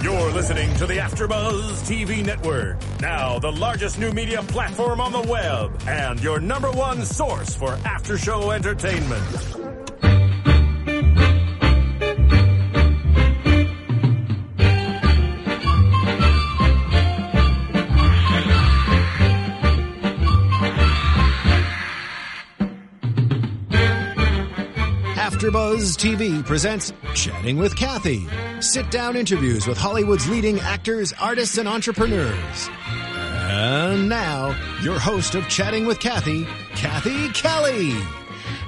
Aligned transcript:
You're 0.00 0.30
listening 0.30 0.72
to 0.76 0.86
the 0.86 0.98
AfterBuzz 0.98 1.82
TV 1.82 2.24
Network, 2.24 2.76
now 3.00 3.40
the 3.40 3.50
largest 3.50 3.98
new 3.98 4.12
media 4.12 4.40
platform 4.42 5.00
on 5.00 5.10
the 5.10 5.22
web, 5.22 5.76
and 5.88 6.22
your 6.22 6.38
number 6.38 6.70
one 6.70 7.04
source 7.04 7.56
for 7.56 7.72
after-show 7.84 8.52
entertainment. 8.52 9.24
AfterBuzz 25.16 25.96
TV 25.98 26.44
presents 26.44 26.92
Chatting 27.14 27.58
with 27.58 27.74
Kathy. 27.74 28.26
Sit-down 28.60 29.16
interviews 29.16 29.68
with 29.68 29.78
Hollywood's 29.78 30.28
leading 30.28 30.58
actors, 30.58 31.12
artists, 31.20 31.58
and 31.58 31.68
entrepreneurs. 31.68 32.68
And 33.50 34.08
now, 34.08 34.56
your 34.82 34.98
host 34.98 35.36
of 35.36 35.48
Chatting 35.48 35.86
with 35.86 36.00
Kathy, 36.00 36.44
Kathy 36.74 37.28
Kelly. 37.30 37.94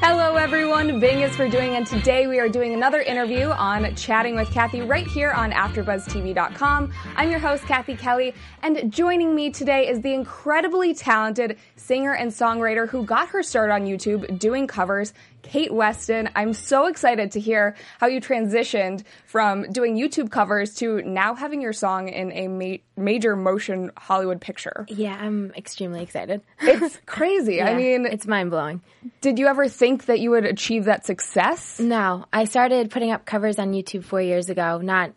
Hello, 0.03 0.37
everyone. 0.37 0.99
Bing 0.99 1.21
is 1.21 1.37
for 1.37 1.47
doing, 1.47 1.77
and 1.77 1.87
today 1.87 2.27
we 2.27 2.39
are 2.39 2.49
doing 2.49 2.73
another 2.73 3.01
interview 3.03 3.49
on 3.51 3.95
Chatting 3.97 4.35
with 4.35 4.51
Kathy 4.51 4.81
right 4.81 5.07
here 5.07 5.31
on 5.31 5.53
AfterBuzzTV.com. 5.53 6.93
I'm 7.17 7.31
your 7.31 7.39
host, 7.39 7.65
Kathy 7.65 7.97
Kelly, 7.97 8.35
and 8.63 8.91
joining 8.91 9.35
me 9.35 9.51
today 9.51 9.89
is 9.89 10.01
the 10.01 10.15
incredibly 10.15 10.95
talented 10.95 11.59
singer 11.77 12.15
and 12.15 12.31
songwriter 12.31 12.89
who 12.89 13.05
got 13.05 13.29
her 13.29 13.43
start 13.43 13.71
on 13.71 13.83
YouTube 13.85 14.39
doing 14.39 14.67
covers, 14.67 15.13
Kait 15.43 15.71
Weston. 15.71 16.29
I'm 16.35 16.53
so 16.55 16.87
excited 16.87 17.33
to 17.33 17.41
hear 17.41 17.75
how 17.98 18.07
you 18.07 18.21
transitioned 18.21 19.05
from 19.27 19.71
doing 19.71 19.97
YouTube 19.97 20.31
covers 20.31 20.75
to 20.77 21.03
now 21.03 21.35
having 21.35 21.61
your 21.61 21.73
song 21.73 22.09
in 22.09 22.31
a 22.33 22.48
ma- 22.48 22.77
major 23.03 23.37
motion 23.37 23.91
Hollywood 23.97 24.41
picture. 24.41 24.87
Yeah, 24.89 25.17
I'm 25.19 25.53
extremely 25.57 26.03
excited. 26.03 26.41
It's 26.61 26.98
crazy. 27.07 27.61
I 27.62 27.75
mean, 27.77 28.07
it's 28.07 28.27
mind 28.27 28.51
blowing. 28.51 28.81
did 29.23 29.39
you 29.39 29.47
ever 29.47 29.67
think 29.69 29.89
that 30.06 30.20
you 30.20 30.30
would 30.30 30.44
achieve 30.44 30.84
that 30.86 31.05
success? 31.06 31.78
No, 31.80 32.24
I 32.33 32.44
started 32.44 32.91
putting 32.91 33.10
up 33.12 33.24
covers 33.27 33.58
on 33.58 33.72
YouTube 33.72 34.05
four 34.05 34.20
years 34.22 34.48
ago, 34.50 34.78
not 34.78 35.12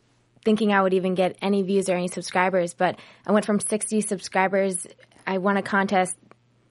thinking 0.45 0.73
I 0.73 0.81
would 0.81 0.93
even 0.93 1.15
get 1.15 1.37
any 1.41 1.61
views 1.61 1.89
or 1.89 1.93
any 1.95 2.07
subscribers, 2.07 2.73
but 2.73 2.97
I 3.25 3.31
went 3.31 3.45
from 3.45 3.59
60 3.59 4.01
subscribers. 4.01 4.85
I 5.25 5.37
won 5.37 5.55
a 5.57 5.61
contest. 5.61 6.17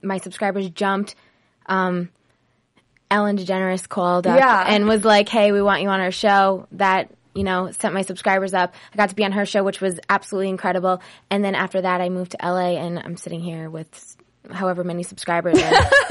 My 0.03 0.19
subscribers 0.19 0.69
jumped. 0.71 1.15
Um, 1.67 2.11
Ellen 3.11 3.37
DeGeneres 3.37 3.89
called 3.89 4.27
up 4.27 4.39
Yeah. 4.39 4.65
and 4.67 4.87
was 4.87 5.05
like, 5.05 5.29
"Hey, 5.29 5.53
we 5.53 5.61
want 5.63 5.83
you 5.83 5.89
on 5.89 6.01
our 6.01 6.11
show." 6.11 6.67
That 6.73 7.11
you 7.35 7.45
know 7.45 7.71
sent 7.71 7.95
my 7.95 8.03
subscribers 8.03 8.55
up. 8.55 8.75
I 8.93 8.97
got 8.97 9.11
to 9.11 9.15
be 9.15 9.25
on 9.25 9.33
her 9.33 9.45
show, 9.47 9.63
which 9.63 9.81
was 9.81 10.01
absolutely 10.09 10.49
incredible. 10.49 11.01
And 11.31 11.45
then 11.45 11.55
after 11.55 11.81
that, 11.83 12.01
I 12.01 12.09
moved 12.09 12.33
to 12.33 12.39
LA, 12.43 12.77
and 12.79 12.99
I'm 12.99 13.17
sitting 13.17 13.41
here 13.41 13.69
with 13.71 14.17
however 14.51 14.85
many 14.85 15.03
subscribers, 15.03 15.59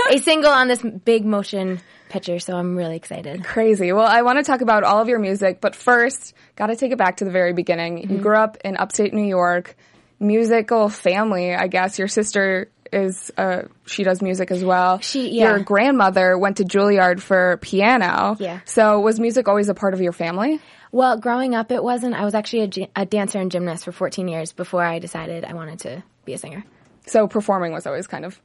a 0.10 0.18
single 0.20 0.52
on 0.52 0.68
this 0.68 0.82
big 0.82 1.26
motion 1.26 1.82
picture. 2.10 2.40
So 2.40 2.56
I'm 2.56 2.76
really 2.76 2.96
excited. 2.96 3.44
Crazy. 3.44 3.92
Well, 3.92 4.08
I 4.08 4.22
want 4.22 4.38
to 4.40 4.44
talk 4.44 4.62
about 4.62 4.84
all 4.84 5.02
of 5.02 5.08
your 5.08 5.20
music, 5.20 5.62
but 5.62 5.76
first, 5.76 6.34
got 6.56 6.68
to 6.68 6.76
take 6.76 6.92
it 6.92 6.98
back 6.98 7.18
to 7.18 7.26
the 7.26 7.32
very 7.32 7.54
beginning. 7.54 7.98
Mm-hmm. 8.00 8.14
You 8.14 8.20
grew 8.20 8.38
up 8.38 8.58
in 8.64 8.78
upstate 8.78 9.14
New 9.14 9.28
York, 9.28 9.76
musical 10.20 10.90
family, 10.90 11.54
I 11.54 11.68
guess. 11.68 12.00
Your 12.00 12.08
sister 12.08 12.70
is, 12.92 13.32
uh, 13.38 13.64
she 13.86 14.04
does 14.04 14.22
music 14.22 14.52
as 14.52 14.64
well. 14.64 15.00
She- 15.00 15.30
yeah. 15.30 15.50
Your 15.50 15.60
grandmother 15.60 16.38
went 16.38 16.58
to 16.58 16.64
Juilliard 16.64 17.22
for 17.22 17.58
piano. 17.62 18.36
Yeah. 18.40 18.60
So 18.66 19.00
was 19.00 19.20
music 19.20 19.48
always 19.48 19.70
a 19.70 19.74
part 19.74 19.94
of 19.94 20.02
your 20.02 20.12
family? 20.14 20.60
Well, 20.92 21.18
growing 21.18 21.56
up, 21.56 21.72
it 21.72 21.82
wasn't. 21.82 22.16
I 22.16 22.26
was 22.26 22.36
actually 22.36 22.90
a, 22.96 23.02
a 23.02 23.06
dancer 23.06 23.40
and 23.40 23.50
gymnast 23.50 23.86
for 23.86 23.94
14 23.94 24.28
years 24.28 24.52
before 24.52 24.84
I 24.84 25.00
decided 25.00 25.46
I 25.46 25.54
wanted 25.54 25.80
to 25.80 26.04
be 26.26 26.34
a 26.34 26.38
singer. 26.38 26.66
So 27.12 27.28
performing 27.28 27.74
was 27.74 27.86
always 27.86 28.08
kind 28.08 28.24
of 28.24 28.40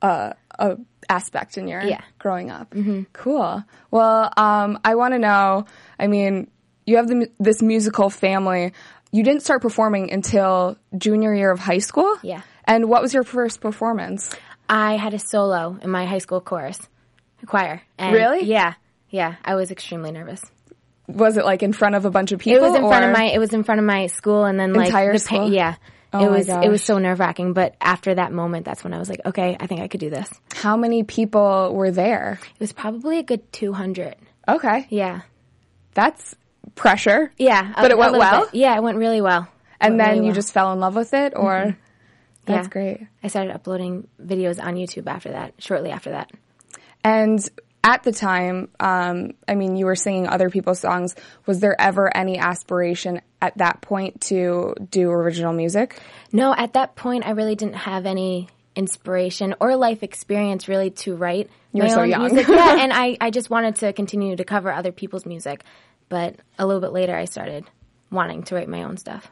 uh, 0.00 0.32
a 0.58 0.78
aspect 1.10 1.58
in 1.58 1.68
your 1.68 1.82
Yeah. 1.82 2.00
growing 2.18 2.50
up. 2.50 2.70
Mm-hmm. 2.70 3.02
Cool. 3.12 3.62
Well, 3.90 4.32
um, 4.36 4.78
I 4.82 4.94
want 4.94 5.12
to 5.12 5.18
know. 5.18 5.66
I 5.98 6.06
mean, 6.06 6.50
you 6.86 6.96
have 6.96 7.06
the, 7.08 7.30
this 7.38 7.60
musical 7.60 8.08
family. 8.08 8.72
You 9.12 9.22
didn't 9.22 9.42
start 9.42 9.60
performing 9.60 10.10
until 10.10 10.78
junior 10.96 11.34
year 11.34 11.50
of 11.50 11.58
high 11.58 11.78
school. 11.80 12.16
Yeah. 12.22 12.40
And 12.64 12.88
what 12.88 13.02
was 13.02 13.12
your 13.12 13.24
first 13.24 13.60
performance? 13.60 14.34
I 14.68 14.96
had 14.96 15.12
a 15.12 15.18
solo 15.18 15.78
in 15.82 15.90
my 15.90 16.06
high 16.06 16.18
school 16.18 16.40
chorus, 16.40 16.78
choir. 17.44 17.82
And 17.98 18.14
Really? 18.14 18.44
Yeah, 18.44 18.74
yeah. 19.10 19.34
I 19.44 19.54
was 19.56 19.70
extremely 19.70 20.12
nervous. 20.12 20.40
Was 21.08 21.36
it 21.36 21.44
like 21.44 21.62
in 21.62 21.72
front 21.74 21.96
of 21.96 22.04
a 22.06 22.10
bunch 22.10 22.32
of 22.32 22.38
people? 22.38 22.64
It 22.64 22.68
was 22.70 22.76
in 22.78 22.86
front 22.88 23.04
of 23.04 23.12
my. 23.12 23.24
It 23.24 23.38
was 23.38 23.52
in 23.52 23.64
front 23.64 23.80
of 23.80 23.84
my 23.84 24.06
school, 24.06 24.44
and 24.44 24.58
then 24.58 24.72
like 24.72 24.86
Entire 24.86 25.12
the 25.12 25.18
school? 25.18 25.52
yeah. 25.52 25.74
Oh 26.12 26.24
it 26.24 26.30
was 26.30 26.48
it 26.48 26.68
was 26.68 26.82
so 26.82 26.98
nerve 26.98 27.20
wracking. 27.20 27.52
But 27.52 27.76
after 27.80 28.14
that 28.14 28.32
moment, 28.32 28.64
that's 28.64 28.82
when 28.82 28.92
I 28.92 28.98
was 28.98 29.08
like, 29.08 29.20
okay, 29.26 29.56
I 29.60 29.66
think 29.66 29.80
I 29.80 29.88
could 29.88 30.00
do 30.00 30.10
this. 30.10 30.28
How 30.54 30.76
many 30.76 31.02
people 31.04 31.72
were 31.74 31.90
there? 31.92 32.40
It 32.54 32.60
was 32.60 32.72
probably 32.72 33.18
a 33.18 33.22
good 33.22 33.52
200. 33.52 34.16
Okay, 34.48 34.86
Yeah, 34.90 35.20
that's 35.94 36.34
pressure. 36.74 37.30
yeah. 37.38 37.72
But 37.76 37.90
a- 37.90 37.94
it 37.94 37.98
went 37.98 38.12
well? 38.18 38.46
bit. 38.46 38.54
Yeah, 38.54 38.76
it 38.76 38.82
went 38.82 38.98
really 38.98 39.20
well. 39.20 39.46
And 39.80 39.98
then 40.00 40.06
really 40.08 40.16
you 40.16 40.22
well. 40.22 40.30
Mm-hmm. 40.30 40.34
just 40.34 40.52
fell 40.52 40.72
in 40.72 40.80
love 40.80 40.96
with 40.96 41.14
it, 41.14 41.32
or 41.36 41.76
that's 42.44 42.66
Yeah. 42.66 42.70
great. 42.70 43.00
I 43.22 43.28
started 43.28 43.54
uploading 43.54 44.08
videos 44.20 44.60
on 44.62 44.74
YouTube 44.74 45.06
after 45.06 45.30
that. 45.30 45.54
Shortly 45.58 45.90
after 45.90 46.10
that. 46.10 46.30
And 47.04 47.38
at 47.82 48.02
the 48.02 48.12
time, 48.12 48.68
um, 48.78 49.32
I 49.48 49.54
mean, 49.54 49.76
you 49.76 49.86
were 49.86 49.94
singing 49.96 50.28
other 50.28 50.50
people's 50.50 50.80
songs. 50.80 51.14
Was 51.46 51.60
there 51.60 51.80
ever 51.80 52.14
any 52.14 52.38
aspiration 52.38 53.20
at 53.40 53.56
that 53.58 53.80
point 53.80 54.20
to 54.22 54.74
do 54.90 55.10
original 55.10 55.52
music? 55.52 55.98
No, 56.32 56.54
at 56.56 56.74
that 56.74 56.94
point, 56.94 57.26
I 57.26 57.30
really 57.30 57.54
didn't 57.54 57.76
have 57.76 58.06
any 58.06 58.48
inspiration 58.76 59.54
or 59.60 59.76
life 59.76 60.02
experience 60.02 60.68
really 60.68 60.90
to 60.90 61.16
write 61.16 61.50
You 61.72 61.82
were 61.82 61.88
my 61.88 61.94
so 61.94 62.02
own 62.02 62.10
young. 62.10 62.20
music. 62.22 62.48
yeah, 62.48 62.76
and 62.80 62.92
I, 62.92 63.16
I 63.20 63.30
just 63.30 63.50
wanted 63.50 63.76
to 63.76 63.92
continue 63.92 64.36
to 64.36 64.44
cover 64.44 64.70
other 64.72 64.92
people's 64.92 65.26
music. 65.26 65.64
But 66.08 66.36
a 66.58 66.66
little 66.66 66.80
bit 66.80 66.92
later, 66.92 67.14
I 67.16 67.24
started 67.24 67.64
wanting 68.10 68.42
to 68.42 68.54
write 68.54 68.68
my 68.68 68.82
own 68.82 68.96
stuff. 68.96 69.30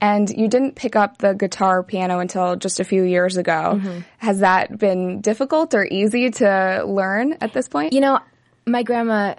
And 0.00 0.30
you 0.30 0.48
didn't 0.48 0.74
pick 0.74 0.96
up 0.96 1.18
the 1.18 1.34
guitar 1.34 1.80
or 1.80 1.82
piano 1.82 2.18
until 2.18 2.56
just 2.56 2.80
a 2.80 2.84
few 2.84 3.02
years 3.02 3.36
ago. 3.36 3.74
Mm-hmm. 3.74 4.00
Has 4.18 4.40
that 4.40 4.78
been 4.78 5.20
difficult 5.20 5.74
or 5.74 5.84
easy 5.84 6.30
to 6.30 6.84
learn 6.86 7.34
at 7.40 7.52
this 7.52 7.68
point? 7.68 7.92
You 7.92 8.00
know, 8.00 8.20
my 8.66 8.82
grandma, 8.82 9.34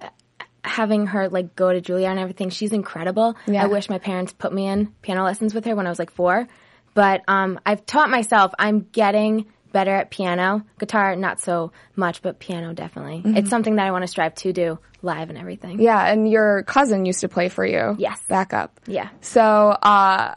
having 0.63 1.07
her 1.07 1.27
like 1.29 1.55
go 1.55 1.73
to 1.73 1.81
Juilliard 1.81 2.11
and 2.11 2.19
everything, 2.19 2.49
she's 2.51 2.71
incredible. 2.71 3.35
Yeah. 3.47 3.63
I 3.63 3.67
wish 3.67 3.89
my 3.89 3.97
parents 3.97 4.31
put 4.31 4.53
me 4.53 4.67
in 4.67 4.87
piano 5.01 5.23
lessons 5.23 5.53
with 5.55 5.65
her 5.65 5.75
when 5.75 5.87
I 5.87 5.89
was 5.89 5.99
like 5.99 6.11
four. 6.11 6.47
But 6.93 7.23
um, 7.27 7.59
I've 7.65 7.85
taught 7.85 8.09
myself. 8.09 8.51
I'm 8.59 8.81
getting 8.91 9.45
better 9.71 9.91
at 9.91 10.11
piano. 10.11 10.63
Guitar, 10.79 11.15
not 11.15 11.39
so 11.39 11.71
much, 11.95 12.21
but 12.21 12.39
piano 12.39 12.73
definitely. 12.73 13.21
It's 13.37 13.49
something 13.49 13.75
that 13.75 13.87
I 13.87 13.91
want 13.91 14.03
to 14.03 14.07
strive 14.07 14.35
to 14.35 14.53
do 14.53 14.79
live 15.01 15.29
and 15.29 15.37
everything. 15.37 15.79
yeah, 15.79 16.05
and 16.11 16.29
your 16.29 16.63
cousin 16.63 17.05
used 17.05 17.21
to 17.21 17.29
play 17.29 17.49
for 17.49 17.65
you. 17.65 17.95
Yes. 17.97 18.21
Backup. 18.27 18.79
Yeah. 18.85 19.09
So, 19.21 19.41
uh, 19.41 20.35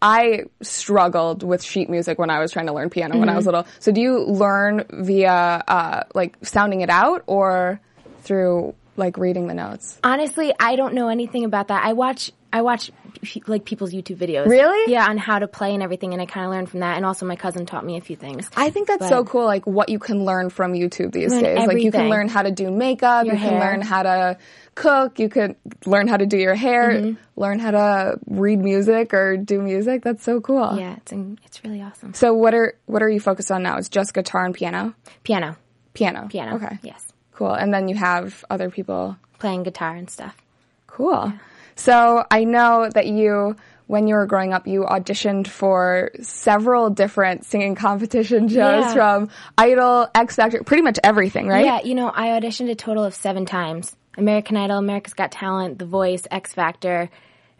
I 0.00 0.44
struggled 0.62 1.42
with 1.42 1.62
sheet 1.62 1.90
music 1.90 2.18
when 2.18 2.30
I 2.30 2.40
was 2.40 2.52
trying 2.52 2.66
to 2.66 2.72
learn 2.72 2.88
piano 2.90 3.18
when 3.18 3.28
I 3.28 3.34
was 3.36 3.44
Mm-hmm. 3.44 3.54
little. 3.56 3.66
So 3.80 3.92
do 3.92 4.00
you 4.00 4.24
learn 4.24 4.84
via, 4.90 5.62
uh, 5.68 6.02
like 6.14 6.36
sounding 6.42 6.80
it 6.80 6.88
out 6.90 7.22
or 7.26 7.80
through 8.22 8.74
like 8.96 9.18
reading 9.18 9.46
the 9.46 9.54
notes? 9.54 9.98
Honestly, 10.02 10.54
I 10.58 10.76
don't 10.76 10.94
know 10.94 11.08
anything 11.08 11.44
about 11.44 11.68
that. 11.68 11.84
I 11.84 11.92
watch 11.92 12.32
I 12.52 12.62
watch 12.62 12.90
like 13.46 13.64
people's 13.66 13.92
YouTube 13.92 14.16
videos. 14.16 14.46
Really? 14.46 14.90
Yeah, 14.90 15.06
on 15.06 15.18
how 15.18 15.38
to 15.38 15.46
play 15.46 15.74
and 15.74 15.82
everything, 15.82 16.12
and 16.14 16.22
I 16.22 16.26
kind 16.26 16.46
of 16.46 16.50
learned 16.52 16.70
from 16.70 16.80
that. 16.80 16.96
And 16.96 17.04
also, 17.04 17.26
my 17.26 17.36
cousin 17.36 17.66
taught 17.66 17.84
me 17.84 17.98
a 17.98 18.00
few 18.00 18.16
things. 18.16 18.48
I 18.56 18.70
think 18.70 18.88
that's 18.88 19.06
so 19.08 19.24
cool, 19.24 19.44
like 19.44 19.66
what 19.66 19.90
you 19.90 19.98
can 19.98 20.24
learn 20.24 20.48
from 20.48 20.72
YouTube 20.72 21.12
these 21.12 21.32
days. 21.32 21.66
Like 21.66 21.82
you 21.82 21.92
can 21.92 22.08
learn 22.08 22.28
how 22.28 22.42
to 22.42 22.50
do 22.50 22.70
makeup, 22.70 23.26
Your 23.26 23.34
you 23.34 23.40
can 23.40 23.60
learn 23.60 23.82
how 23.82 24.02
to 24.02 24.38
cook, 24.74 25.18
you 25.18 25.28
could 25.28 25.56
learn 25.84 26.08
how 26.08 26.16
to 26.16 26.24
do 26.26 26.38
your 26.38 26.54
hair, 26.54 26.90
Mm-hmm. 26.90 27.40
learn 27.40 27.58
how 27.58 27.72
to 27.72 28.18
read 28.26 28.60
music 28.60 29.12
or 29.12 29.36
do 29.36 29.60
music. 29.60 30.02
That's 30.02 30.24
so 30.24 30.40
cool. 30.40 30.76
Yeah, 30.78 30.96
it's 30.96 31.12
it's 31.44 31.64
really 31.64 31.82
awesome. 31.82 32.14
So 32.14 32.32
what 32.32 32.54
are 32.54 32.74
what 32.86 33.02
are 33.02 33.10
you 33.10 33.20
focused 33.20 33.50
on 33.50 33.62
now? 33.62 33.76
It's 33.76 33.88
just 33.90 34.14
guitar 34.14 34.44
and 34.46 34.54
piano? 34.54 34.94
Piano, 35.22 35.56
Piano. 35.92 36.28
piano. 36.28 36.56
Okay. 36.56 36.78
Yes, 36.82 37.04
Cool. 37.32 37.52
And 37.52 37.74
then 37.74 37.88
you 37.88 37.94
have 37.96 38.42
other 38.48 38.70
people. 38.70 39.16
playing 39.38 39.64
guitar 39.64 39.94
and 39.94 40.08
stuff. 40.08 40.34
Cool. 40.86 41.32
So 41.78 42.24
I 42.30 42.42
know 42.44 42.88
that 42.92 43.06
you, 43.06 43.54
when 43.86 44.08
you 44.08 44.16
were 44.16 44.26
growing 44.26 44.52
up, 44.52 44.66
you 44.66 44.82
auditioned 44.82 45.46
for 45.46 46.10
several 46.20 46.90
different 46.90 47.44
singing 47.44 47.76
competition 47.76 48.48
shows 48.48 48.84
Yeah. 48.84 48.92
from 48.92 49.30
Idol, 49.56 50.08
X 50.14 50.34
Factor, 50.36 50.62
pretty 50.64 50.82
much 50.82 50.98
everything, 51.04 51.46
right? 51.46 51.64
Yeah, 51.64 51.80
you 51.82 51.94
know, 51.94 52.10
I 52.12 52.28
auditioned 52.38 52.70
a 52.70 52.74
total 52.74 53.04
of 53.04 53.14
seven 53.14 53.46
times. 53.46 53.94
American 54.16 54.56
Idol, 54.56 54.78
America's 54.78 55.14
Got 55.14 55.30
Talent, 55.30 55.78
The 55.78 55.86
Voice, 55.86 56.24
X 56.30 56.52
Factor, 56.52 57.08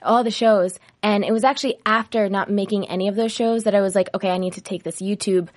all 0.02 0.24
the 0.24 0.32
shows. 0.32 0.78
And 1.00 1.24
it 1.24 1.30
was 1.32 1.44
actually 1.44 1.76
after 1.86 2.28
not 2.28 2.50
making 2.50 2.88
any 2.88 3.06
of 3.06 3.14
those 3.14 3.30
shows 3.30 3.64
that 3.64 3.74
I 3.76 3.80
was 3.80 3.94
like, 3.94 4.08
okay, 4.14 4.30
I 4.30 4.38
need 4.38 4.54
to 4.54 4.60
take 4.60 4.82
this 4.82 5.00
YouTube 5.00 5.48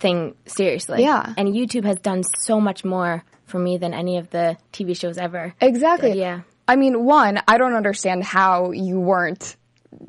thing 0.00 0.34
seriously. 0.44 1.02
Yeah. 1.02 1.32
And 1.38 1.48
YouTube 1.54 1.84
has 1.84 1.96
done 2.00 2.22
so 2.40 2.60
much 2.60 2.84
more 2.84 3.24
for 3.46 3.58
me 3.58 3.78
than 3.78 3.94
any 3.94 4.18
of 4.18 4.28
the 4.28 4.58
TV 4.72 4.94
shows 4.94 5.16
ever. 5.16 5.54
Exactly. 5.60 6.18
Yeah. 6.18 6.40
I 6.68 6.76
mean, 6.76 7.04
one, 7.04 7.40
I 7.48 7.58
don't 7.58 7.74
understand 7.74 8.22
how 8.24 8.70
you 8.70 8.98
weren't 9.00 9.56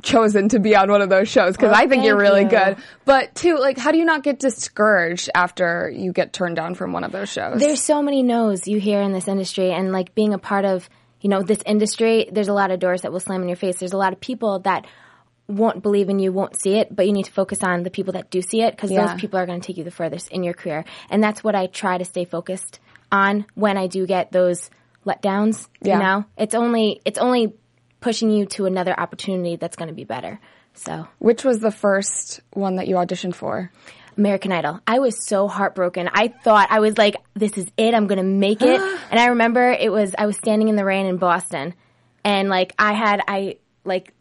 chosen 0.02 0.50
to 0.50 0.60
be 0.60 0.76
on 0.76 0.90
one 0.90 1.02
of 1.02 1.10
those 1.10 1.28
shows 1.28 1.56
because 1.58 1.72
Well, 1.72 1.82
I 1.82 1.88
think 1.88 2.06
you're 2.06 2.18
really 2.18 2.44
you. 2.44 2.50
good. 2.50 2.78
But 3.06 3.36
two, 3.36 3.58
like, 3.58 3.78
how 3.78 3.92
do 3.92 3.98
you 3.98 4.06
not 4.06 4.24
get 4.24 4.40
discouraged 4.40 5.30
after 5.36 5.90
you 5.94 6.14
get 6.14 6.32
turned 6.32 6.56
down 6.56 6.76
from 6.76 6.94
one 6.94 7.04
of 7.04 7.12
those 7.12 7.30
shows? 7.30 7.60
There's 7.60 7.82
so 7.82 8.02
many 8.02 8.24
no's 8.24 8.68
you 8.68 8.80
hear 8.80 9.02
in 9.02 9.12
this 9.14 9.28
industry, 9.28 9.72
and 9.72 9.92
like 9.92 10.16
being 10.16 10.34
a 10.34 10.38
part 10.38 10.64
of, 10.66 10.90
you 11.22 11.30
know, 11.30 11.42
this 11.42 11.62
industry, 11.66 12.30
there's 12.32 12.48
a 12.48 12.54
lot 12.54 12.72
of 12.72 12.80
doors 12.80 13.02
that 13.02 13.12
will 13.12 13.20
slam 13.20 13.42
in 13.42 13.50
your 13.50 13.58
face. 13.58 13.78
There's 13.80 13.94
a 13.94 13.98
lot 13.98 14.14
of 14.14 14.20
people 14.22 14.60
that 14.60 14.86
won't 15.48 15.84
believe 15.84 16.08
in 16.10 16.20
you, 16.20 16.32
won't 16.32 16.58
see 16.60 16.76
it, 16.76 16.96
but 16.96 17.06
you 17.06 17.12
need 17.12 17.26
to 17.26 17.32
focus 17.32 17.62
on 17.64 17.84
the 17.84 17.90
people 17.90 18.14
that 18.14 18.30
do 18.32 18.42
see 18.42 18.62
it 18.62 18.76
because 18.76 18.92
Yeah. 18.92 19.08
those 19.08 19.20
people 19.20 19.38
are 19.38 19.46
going 19.46 19.60
to 19.60 19.68
take 19.68 19.78
you 19.78 19.84
the 19.84 19.92
furthest 19.92 20.30
in 20.32 20.44
your 20.44 20.54
career. 20.54 20.86
And 21.10 21.22
that's 21.22 21.44
what 21.44 21.56
I 21.56 21.68
try 21.68 21.98
to 21.98 22.06
stay 22.06 22.24
focused 22.24 22.80
on 23.12 23.46
when 23.54 23.78
I 23.78 23.88
do 23.88 24.08
get 24.08 24.32
those 24.32 24.70
letdowns. 25.06 25.68
Yeah. 25.82 25.96
You 25.96 26.04
know, 26.04 26.26
it's 26.38 26.56
only 26.56 27.02
it's 27.06 27.20
only 27.20 27.54
pushing 28.00 28.30
you 28.30 28.46
to 28.46 28.66
another 28.66 28.98
opportunity 28.98 29.56
that's 29.56 29.76
going 29.76 29.88
to 29.88 29.94
be 29.94 30.04
better. 30.04 30.40
So. 30.74 31.08
Which 31.20 31.44
was 31.44 31.60
the 31.60 31.72
first 31.72 32.42
one 32.52 32.76
that 32.76 32.88
you 32.88 32.96
auditioned 32.96 33.36
for? 33.36 33.72
American 34.18 34.52
Idol. 34.52 34.80
I 34.86 35.00
was 35.00 35.26
so 35.26 35.48
heartbroken. 35.48 36.10
I 36.12 36.28
thought 36.28 36.68
I 36.70 36.80
was 36.80 36.98
like, 36.98 37.16
this 37.34 37.58
is 37.58 37.66
it. 37.78 37.94
I'm 37.94 38.08
going 38.08 38.18
to 38.18 38.24
make 38.24 38.62
it. 38.62 38.80
and 39.12 39.20
I 39.20 39.28
remember 39.28 39.72
it 39.72 39.92
was, 39.92 40.14
I 40.18 40.26
was 40.26 40.38
standing 40.38 40.68
in 40.68 40.76
the 40.76 40.86
rain 40.86 41.06
in 41.06 41.18
Boston 41.18 41.74
and 42.24 42.50
like 42.50 42.74
I 42.78 42.94
had, 42.94 43.22
I 43.28 43.58
like 43.84 44.14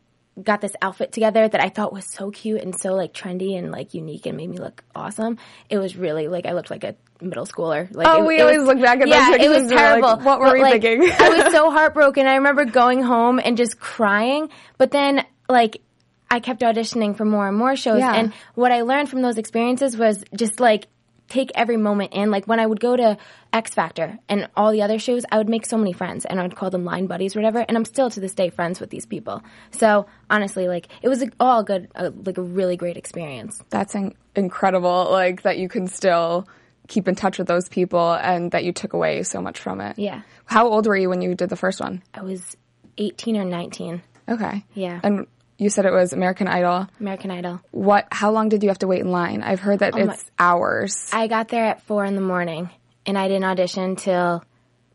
got 0.42 0.60
this 0.60 0.72
outfit 0.80 1.12
together 1.12 1.46
that 1.46 1.60
I 1.60 1.68
thought 1.68 1.92
was 1.92 2.06
so 2.06 2.30
cute 2.30 2.62
and 2.62 2.74
so 2.78 2.94
like 2.94 3.12
trendy 3.12 3.58
and 3.58 3.70
like 3.70 3.92
unique 3.92 4.24
and 4.26 4.36
made 4.36 4.48
me 4.48 4.56
look 4.58 4.82
awesome. 4.94 5.36
It 5.68 5.76
was 5.78 5.94
really 5.96 6.28
like, 6.28 6.46
I 6.46 6.52
looked 6.52 6.70
like 6.70 6.84
a 6.84 6.94
middle 7.20 7.44
schooler. 7.44 7.94
Like, 7.94 8.06
Oh, 8.08 8.22
it- 8.22 8.26
we 8.26 8.36
it 8.38 8.40
always 8.40 8.58
was- 8.60 8.68
look 8.68 8.80
back 8.80 8.98
at 9.00 9.04
those 9.04 9.08
yeah, 9.10 9.28
pictures 9.30 9.46
it 9.46 9.48
was 9.50 9.62
we're 9.64 9.68
like, 9.68 9.78
terrible. 9.78 10.16
what 10.24 10.38
were 10.40 10.46
But, 10.46 10.54
we 10.54 10.62
like, 10.62 10.82
thinking? 10.82 11.10
I 11.18 11.28
was 11.28 11.52
so 11.52 11.70
heartbroken. 11.76 12.26
I 12.26 12.36
remember 12.36 12.64
going 12.64 13.02
home 13.02 13.40
and 13.44 13.56
just 13.58 13.78
crying, 13.78 14.48
but 14.78 14.90
then 14.90 15.24
like 15.50 15.82
I 16.30 16.40
kept 16.40 16.62
auditioning 16.62 17.14
for 17.14 17.26
more 17.26 17.46
and 17.46 17.56
more 17.58 17.76
shows. 17.76 17.98
Yeah. 17.98 18.14
And 18.14 18.32
what 18.54 18.72
I 18.72 18.82
learned 18.82 19.10
from 19.10 19.20
those 19.20 19.36
experiences 19.36 19.98
was 19.98 20.24
just 20.34 20.60
like 20.60 20.86
take 21.32 21.50
every 21.54 21.76
moment 21.76 22.12
in. 22.12 22.30
Like 22.30 22.46
when 22.46 22.60
I 22.60 22.66
would 22.66 22.78
go 22.80 22.94
to 22.94 23.16
X 23.52 23.72
Factor 23.74 24.18
and 24.28 24.48
all 24.54 24.70
the 24.70 24.82
other 24.82 24.98
shows, 24.98 25.24
I 25.32 25.38
would 25.38 25.48
make 25.48 25.64
so 25.64 25.78
many 25.78 25.92
friends 25.92 26.24
and 26.26 26.38
I 26.38 26.42
would 26.42 26.54
call 26.54 26.70
them 26.70 26.84
line 26.84 27.06
buddies 27.06 27.34
or 27.34 27.40
whatever. 27.40 27.64
And 27.66 27.76
I'm 27.76 27.86
still 27.86 28.10
to 28.10 28.20
this 28.20 28.34
day 28.34 28.50
friends 28.50 28.80
with 28.80 28.90
these 28.90 29.06
people. 29.06 29.42
So 29.70 30.06
honestly, 30.28 30.68
like 30.68 30.88
it 31.00 31.08
was 31.08 31.24
all 31.40 31.62
good, 31.64 31.88
uh, 31.94 32.10
like 32.24 32.38
a 32.38 32.42
really 32.42 32.76
great 32.76 32.96
experience. 32.96 33.62
That's 33.70 33.94
in- 33.94 34.14
incredible, 34.36 35.08
like, 35.10 35.42
that 35.42 35.58
you 35.58 35.68
can 35.68 35.86
still 35.86 36.46
keep 36.88 37.08
in 37.08 37.14
touch 37.14 37.38
with 37.38 37.48
those 37.48 37.68
people 37.68 38.12
and 38.12 38.50
that 38.50 38.64
you 38.64 38.72
took 38.72 38.92
away 38.92 39.22
so 39.22 39.40
much 39.40 39.58
from 39.58 39.80
it. 39.80 39.98
Yeah. 39.98 40.22
How 40.44 40.68
old 40.68 40.86
were 40.86 40.96
you 40.96 41.08
when 41.08 41.22
you 41.22 41.34
did 41.34 41.48
the 41.48 41.56
first 41.56 41.80
one? 41.80 42.02
I 42.12 42.22
was 42.22 42.56
18 42.98 43.36
or 43.36 43.44
19. 43.44 44.02
Okay. 44.28 44.64
Yeah. 44.74 45.00
And 45.02 45.26
you 45.62 45.70
said 45.70 45.86
it 45.86 45.92
was 45.92 46.12
American 46.12 46.48
Idol. 46.48 46.88
American 47.00 47.30
Idol. 47.30 47.60
What? 47.70 48.06
How 48.10 48.30
long 48.32 48.48
did 48.48 48.62
you 48.62 48.68
have 48.68 48.78
to 48.80 48.86
wait 48.86 49.00
in 49.00 49.10
line? 49.10 49.42
I've 49.42 49.60
heard 49.60 49.78
that 49.78 49.94
Oh 49.94 50.04
my- 50.04 50.14
it's 50.14 50.30
hours. 50.38 51.08
I 51.12 51.26
got 51.28 51.48
there 51.48 51.64
at 51.66 51.82
four 51.82 52.04
in 52.04 52.14
the 52.14 52.20
morning, 52.20 52.68
and 53.06 53.16
I 53.16 53.28
didn't 53.28 53.44
audition 53.44 53.96
till 53.96 54.44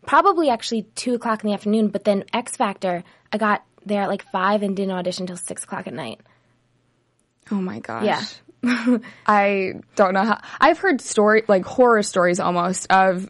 probably 0.06 0.50
actually 0.50 0.84
two 0.96 1.14
o'clock 1.16 1.44
in 1.44 1.48
the 1.50 1.54
afternoon. 1.54 1.88
But 1.90 2.04
then 2.04 2.24
X 2.34 2.56
Factor, 2.58 3.04
I 3.32 3.38
got 3.38 3.64
there 3.86 4.02
at 4.02 4.10
like 4.10 4.24
five 4.32 4.64
and 4.64 4.76
didn't 4.76 4.92
audition 4.92 5.26
till 5.28 5.38
six 5.38 5.64
o'clock 5.64 5.88
at 5.88 5.94
night. 5.94 6.20
oh 7.52 7.56
my 7.56 7.80
gosh. 7.80 8.04
Yeah. 8.04 8.24
I 9.28 9.74
don't 9.96 10.14
know 10.14 10.24
how. 10.24 10.42
I've 10.60 10.80
heard 10.80 11.00
story 11.00 11.44
like 11.48 11.64
horror 11.64 12.04
stories 12.04 12.40
almost 12.40 12.88
of 12.92 13.30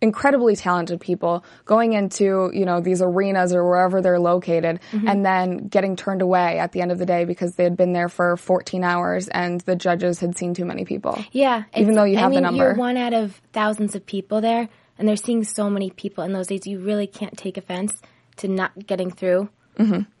incredibly 0.00 0.54
talented 0.54 1.00
people 1.00 1.44
going 1.64 1.92
into 1.92 2.50
you 2.54 2.64
know 2.64 2.80
these 2.80 3.02
arenas 3.02 3.52
or 3.52 3.64
wherever 3.68 4.00
they're 4.00 4.20
located 4.20 4.78
Mm-hmm. 4.92 5.08
and 5.08 5.26
then 5.26 5.56
getting 5.68 5.96
turned 5.96 6.22
away 6.22 6.58
at 6.58 6.72
the 6.72 6.80
end 6.80 6.92
of 6.92 6.98
the 6.98 7.06
day 7.06 7.24
because 7.24 7.56
they 7.56 7.64
had 7.64 7.76
been 7.76 7.92
there 7.92 8.08
for 8.08 8.36
14 8.36 8.84
hours 8.84 9.26
and 9.28 9.60
the 9.62 9.74
judges 9.74 10.20
had 10.20 10.36
seen 10.38 10.54
too 10.54 10.64
many 10.64 10.84
people. 10.84 11.22
Yeah, 11.32 11.64
Even 11.76 11.94
though 11.94 12.04
you 12.04 12.16
I 12.16 12.20
have 12.20 12.30
the 12.30 12.36
mean, 12.36 12.42
number. 12.44 12.62
you're 12.64 12.74
one 12.74 12.96
out 12.96 13.12
of 13.12 13.40
thousands 13.52 13.94
of 13.96 14.06
people 14.06 14.40
there, 14.40 14.68
and 14.98 15.08
they're 15.08 15.16
seeing 15.16 15.42
so 15.44 15.68
many 15.68 15.90
people 15.90 16.22
in 16.24 16.32
those 16.32 16.46
days. 16.46 16.66
You 16.66 16.78
really 16.78 17.06
can't 17.06 17.36
take 17.36 17.56
offense 17.56 17.92
to 18.36 18.48
not 18.48 18.86
getting 18.86 19.10
through 19.10 19.48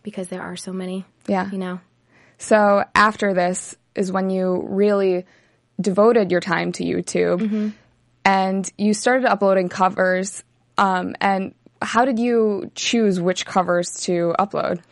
because 0.02 0.28
there 0.28 0.42
are 0.42 0.56
so 0.56 0.72
many. 0.72 1.00
Mm-hmm. 1.00 1.32
Yeah. 1.32 1.50
you 1.50 1.58
know. 1.58 1.80
So 2.38 2.84
after 2.94 3.34
this 3.34 3.76
is 3.94 4.10
when 4.12 4.30
you 4.30 4.64
really 4.68 5.24
devoted 5.80 6.30
your 6.30 6.40
time 6.40 6.72
to 6.72 6.84
YouTube 6.84 7.40
Mm-hmm. 7.40 7.68
And 8.28 8.70
you 8.76 8.92
started 8.92 9.24
uploading 9.24 9.70
covers. 9.70 10.44
Um, 10.76 11.16
and 11.20 11.54
how 11.80 12.04
did 12.04 12.18
you 12.18 12.70
choose 12.74 13.18
which 13.18 13.46
covers 13.46 14.00
to 14.02 14.34
upload? 14.38 14.82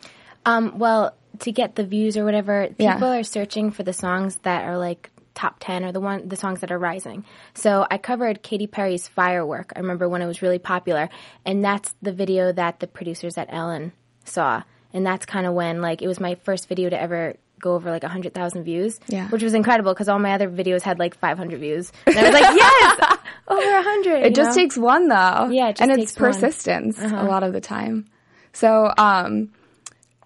Um, 0.47 0.79
well, 0.79 1.15
to 1.41 1.53
get 1.53 1.75
the 1.75 1.85
views 1.85 2.17
or 2.17 2.25
whatever, 2.25 2.69
people 2.69 2.85
Yeah. 2.85 3.19
are 3.19 3.23
searching 3.23 3.71
for 3.73 3.83
the 3.83 3.93
songs 3.93 4.37
that 4.45 4.65
are 4.65 4.79
like 4.79 5.11
top 5.35 5.57
10 5.61 5.85
or 5.85 5.93
the 5.93 6.01
one 6.01 6.27
the 6.27 6.37
songs 6.37 6.61
that 6.61 6.73
are 6.73 6.79
rising. 6.79 7.27
So 7.53 7.87
I 7.91 7.99
covered 7.99 8.43
Katy 8.43 8.69
Perry's 8.69 9.07
Firework. 9.07 9.71
I 9.77 9.81
remember 9.81 10.09
when 10.09 10.23
it 10.23 10.27
was 10.27 10.41
really 10.41 10.59
popular 10.59 11.11
and 11.45 11.63
that's 11.63 11.95
the 12.01 12.13
video 12.13 12.53
that 12.53 12.81
the 12.81 12.87
producers 12.87 13.37
at 13.37 13.49
Ellen 13.51 13.93
saw. 14.25 14.63
And 14.95 15.05
that's 15.07 15.27
kind 15.27 15.47
of 15.47 15.53
when 15.53 15.83
like 15.83 16.01
it 16.01 16.09
was 16.09 16.21
my 16.21 16.37
first 16.37 16.69
video 16.69 16.89
to 16.89 16.99
ever 16.99 17.35
go 17.61 17.75
over 17.75 17.91
like 17.91 18.03
100,000 18.03 18.65
views, 18.65 19.01
Yeah. 19.09 19.29
which 19.29 19.43
was 19.43 19.55
incredible 19.55 19.93
because 19.95 20.09
all 20.09 20.19
my 20.19 20.33
other 20.33 20.49
videos 20.49 20.83
had 20.83 20.99
like 20.99 21.17
500 21.19 21.59
views. 21.61 21.91
And 22.07 22.19
I 22.19 22.23
was 22.25 22.33
like, 22.33 22.57
"Yes! 22.57 23.19
Over 23.49 23.61
100." 23.61 24.27
It 24.27 24.35
just 24.35 24.57
takes 24.57 24.77
one 24.77 25.09
though. 25.09 25.49
Yeah, 25.51 25.69
it 25.69 25.77
just 25.77 25.83
and 25.91 26.01
it's 26.01 26.19
one. 26.19 26.31
Uh-huh. 26.31 26.41
persistence 26.41 26.99
a 27.01 27.23
lot 27.25 27.43
of 27.43 27.53
the 27.53 27.61
time. 27.61 28.07
So, 28.53 28.93
um, 28.99 29.53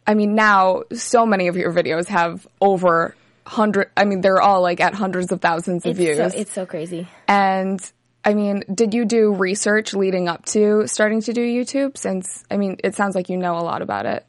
I 0.06 0.14
mean, 0.14 0.34
now 0.34 0.82
so 0.92 1.26
many 1.26 1.48
of 1.48 1.56
your 1.56 1.72
videos 1.72 2.06
have 2.08 2.46
over 2.60 3.14
hundred. 3.46 3.90
I 3.96 4.04
mean, 4.04 4.20
they're 4.22 4.40
all 4.40 4.62
like 4.62 4.80
at 4.80 4.94
hundreds 4.94 5.30
of 5.32 5.40
thousands 5.40 5.84
of 5.84 5.90
it's 5.90 5.98
views. 5.98 6.16
so, 6.16 6.38
it's 6.38 6.52
so 6.52 6.66
crazy. 6.66 7.08
and 7.28 7.80
I 8.24 8.34
mean, 8.34 8.64
did 8.72 8.92
you 8.94 9.04
do 9.04 9.32
research 9.34 9.94
leading 9.94 10.28
up 10.28 10.44
to 10.46 10.86
starting 10.86 11.20
to 11.22 11.32
do 11.32 11.40
YouTube? 11.42 11.96
Since 11.96 12.44
I 12.50 12.56
mean, 12.56 12.76
it 12.84 12.94
sounds 12.94 13.14
like 13.14 13.28
you 13.28 13.36
know 13.36 13.56
a 13.58 13.62
lot 13.64 13.82
about 13.82 14.06
it. 14.06 14.26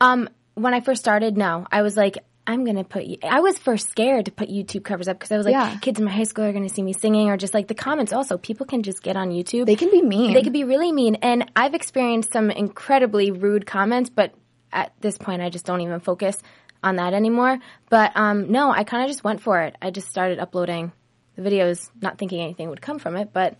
Um, 0.00 0.28
when 0.54 0.74
I 0.74 0.80
first 0.80 1.00
started, 1.00 1.36
no, 1.36 1.66
I 1.72 1.82
was 1.82 1.96
like, 1.96 2.18
I'm 2.46 2.64
gonna 2.64 2.82
put. 2.84 3.04
you- 3.04 3.18
I 3.22 3.40
was 3.40 3.56
first 3.58 3.88
scared 3.90 4.24
to 4.24 4.32
put 4.32 4.48
YouTube 4.48 4.82
covers 4.84 5.06
up 5.06 5.16
because 5.18 5.30
I 5.30 5.36
was 5.36 5.46
like, 5.46 5.52
Yeah. 5.52 5.76
kids 5.80 5.98
in 6.00 6.04
my 6.04 6.10
high 6.10 6.24
school 6.24 6.44
are 6.44 6.52
gonna 6.52 6.68
see 6.68 6.82
me 6.82 6.92
singing, 6.92 7.28
or 7.30 7.36
just 7.36 7.54
like 7.54 7.68
the 7.68 7.74
comments. 7.74 8.12
Also, 8.12 8.36
people 8.36 8.66
can 8.66 8.82
just 8.82 9.02
get 9.02 9.16
on 9.16 9.30
YouTube. 9.30 9.66
They 9.66 9.76
can 9.76 9.90
be 9.90 10.02
mean. 10.02 10.32
They 10.34 10.42
could 10.42 10.52
be 10.52 10.64
really 10.64 10.90
mean, 10.90 11.16
and 11.22 11.50
I've 11.54 11.74
experienced 11.74 12.32
some 12.32 12.50
incredibly 12.50 13.30
rude 13.30 13.64
comments. 13.66 14.10
But 14.10 14.34
at 14.72 14.92
this 15.00 15.18
point, 15.18 15.40
I 15.42 15.50
just 15.50 15.64
don't 15.66 15.82
even 15.82 16.00
focus 16.00 16.42
on 16.82 16.96
that 16.96 17.14
anymore. 17.14 17.58
But 17.90 18.10
um, 18.16 18.50
no, 18.50 18.72
I 18.72 18.82
kind 18.84 19.04
of 19.04 19.08
just 19.08 19.22
went 19.22 19.40
for 19.40 19.60
it. 19.62 19.76
I 19.80 19.90
just 19.90 20.08
started 20.08 20.40
uploading 20.40 20.90
the 21.36 21.42
videos, 21.42 21.90
not 22.00 22.18
thinking 22.18 22.40
anything 22.40 22.68
would 22.70 22.82
come 22.82 22.98
from 22.98 23.16
it, 23.16 23.32
but 23.32 23.56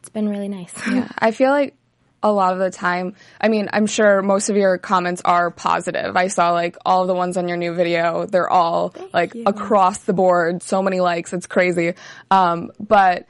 it's 0.00 0.08
been 0.08 0.28
really 0.28 0.48
nice. 0.48 0.74
Yeah, 0.90 1.08
I 1.18 1.30
feel 1.30 1.50
like 1.50 1.74
a 2.30 2.32
lot 2.32 2.52
of 2.52 2.58
the 2.58 2.70
time, 2.70 3.14
I 3.40 3.48
mean, 3.48 3.68
I'm 3.72 3.86
sure 3.86 4.22
most 4.22 4.48
of 4.48 4.56
your 4.56 4.78
comments 4.78 5.22
are 5.24 5.50
positive. 5.50 6.16
I 6.16 6.28
saw 6.28 6.52
like 6.52 6.76
all 6.84 7.06
the 7.06 7.14
ones 7.14 7.36
on 7.36 7.48
your 7.48 7.56
new 7.56 7.74
video, 7.74 8.26
they're 8.26 8.48
all 8.50 8.94
like 9.12 9.34
across 9.46 9.98
the 10.04 10.12
board, 10.12 10.62
so 10.62 10.82
many 10.82 11.00
likes, 11.00 11.32
it's 11.32 11.46
crazy. 11.46 11.94
Um, 12.30 12.70
but 12.80 13.26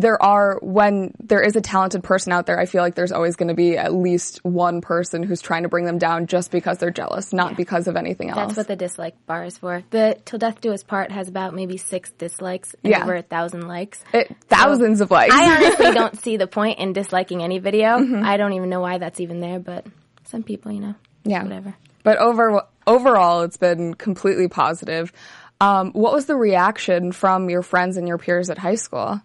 there 0.00 0.20
are, 0.22 0.58
when 0.62 1.12
there 1.20 1.42
is 1.42 1.56
a 1.56 1.60
talented 1.60 2.02
person 2.02 2.32
out 2.32 2.46
there, 2.46 2.58
I 2.58 2.66
feel 2.66 2.82
like 2.82 2.94
there's 2.94 3.12
always 3.12 3.36
going 3.36 3.48
to 3.48 3.54
be 3.54 3.76
at 3.76 3.92
least 3.94 4.40
one 4.44 4.80
person 4.80 5.22
who's 5.22 5.40
trying 5.40 5.64
to 5.64 5.68
bring 5.68 5.84
them 5.84 5.98
down 5.98 6.26
just 6.26 6.50
because 6.50 6.78
they're 6.78 6.90
jealous, 6.90 7.32
not 7.32 7.56
because 7.56 7.86
of 7.86 7.96
anything 7.96 8.30
else. 8.30 8.38
That's 8.38 8.56
what 8.56 8.68
the 8.68 8.76
dislike 8.76 9.14
bar 9.26 9.44
is 9.44 9.58
for. 9.58 9.82
The 9.90 10.18
Till 10.24 10.38
Death 10.38 10.60
Do 10.60 10.72
Us 10.72 10.82
Part 10.82 11.10
has 11.12 11.28
about 11.28 11.54
maybe 11.54 11.76
six 11.76 12.10
dislikes 12.12 12.74
and 12.82 12.90
Yeah. 12.92 13.02
over 13.02 13.14
a 13.14 13.22
thousand 13.22 13.68
likes. 13.68 14.02
It- 14.12 14.34
thousands 14.48 15.00
of 15.00 15.10
likes. 15.10 15.34
I 15.34 15.56
honestly 15.56 15.90
don't 15.94 16.18
see 16.20 16.36
the 16.36 16.46
point 16.46 16.78
in 16.78 16.92
disliking 16.92 17.42
any 17.42 17.58
video. 17.58 17.98
Mm-hmm. 17.98 18.24
I 18.24 18.36
don't 18.36 18.54
even 18.54 18.70
know 18.70 18.80
why 18.80 18.98
that's 18.98 19.20
even 19.20 19.40
there, 19.40 19.58
but 19.60 19.86
some 20.24 20.42
people, 20.42 20.72
you 20.72 20.80
know, 20.80 20.94
Yeah. 21.24 21.42
whatever. 21.42 21.74
But 22.02 22.16
over 22.18 22.62
overall, 22.86 23.42
it's 23.42 23.58
been 23.58 23.92
completely 23.94 24.48
positive. 24.48 25.12
Um, 25.60 25.92
what 25.92 26.14
was 26.14 26.24
the 26.24 26.34
reaction 26.36 27.12
from 27.12 27.50
your 27.50 27.60
friends 27.62 27.98
and 27.98 28.08
your 28.08 28.16
peers 28.16 28.48
at 28.48 28.56
high 28.56 28.76
school? 28.76 29.20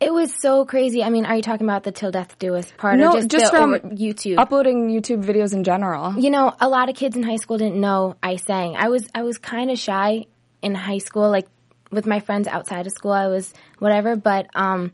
It 0.00 0.12
was 0.12 0.34
so 0.34 0.64
crazy. 0.64 1.02
I 1.02 1.08
mean, 1.10 1.24
are 1.24 1.36
you 1.36 1.42
talking 1.42 1.66
about 1.66 1.82
the 1.84 1.92
Till 1.92 2.10
Death 2.10 2.38
Do 2.38 2.56
Us 2.56 2.70
part 2.76 2.98
No, 2.98 3.10
or 3.10 3.12
just, 3.14 3.28
just 3.28 3.50
from 3.52 3.74
YouTube? 3.96 4.38
Uploading 4.38 4.88
YouTube 4.90 5.24
videos 5.24 5.54
in 5.54 5.64
general. 5.64 6.14
you 6.18 6.30
know, 6.30 6.52
a 6.60 6.68
lot 6.68 6.88
of 6.88 6.96
kids 6.96 7.16
in 7.16 7.22
high 7.22 7.36
school 7.36 7.58
didn't 7.58 7.80
know 7.80 8.16
I 8.22 8.36
sang. 8.36 8.76
I 8.76 8.88
was 8.88 9.08
I 9.14 9.22
was 9.22 9.38
kind 9.38 9.70
of 9.70 9.78
shy 9.78 10.26
in 10.62 10.74
high 10.74 10.98
school, 10.98 11.30
like 11.30 11.46
with 11.90 12.06
my 12.06 12.20
friends 12.20 12.48
outside 12.48 12.86
of 12.86 12.92
school. 12.92 13.12
I 13.12 13.28
was 13.28 13.52
whatever, 13.78 14.16
but 14.16 14.46
um, 14.54 14.92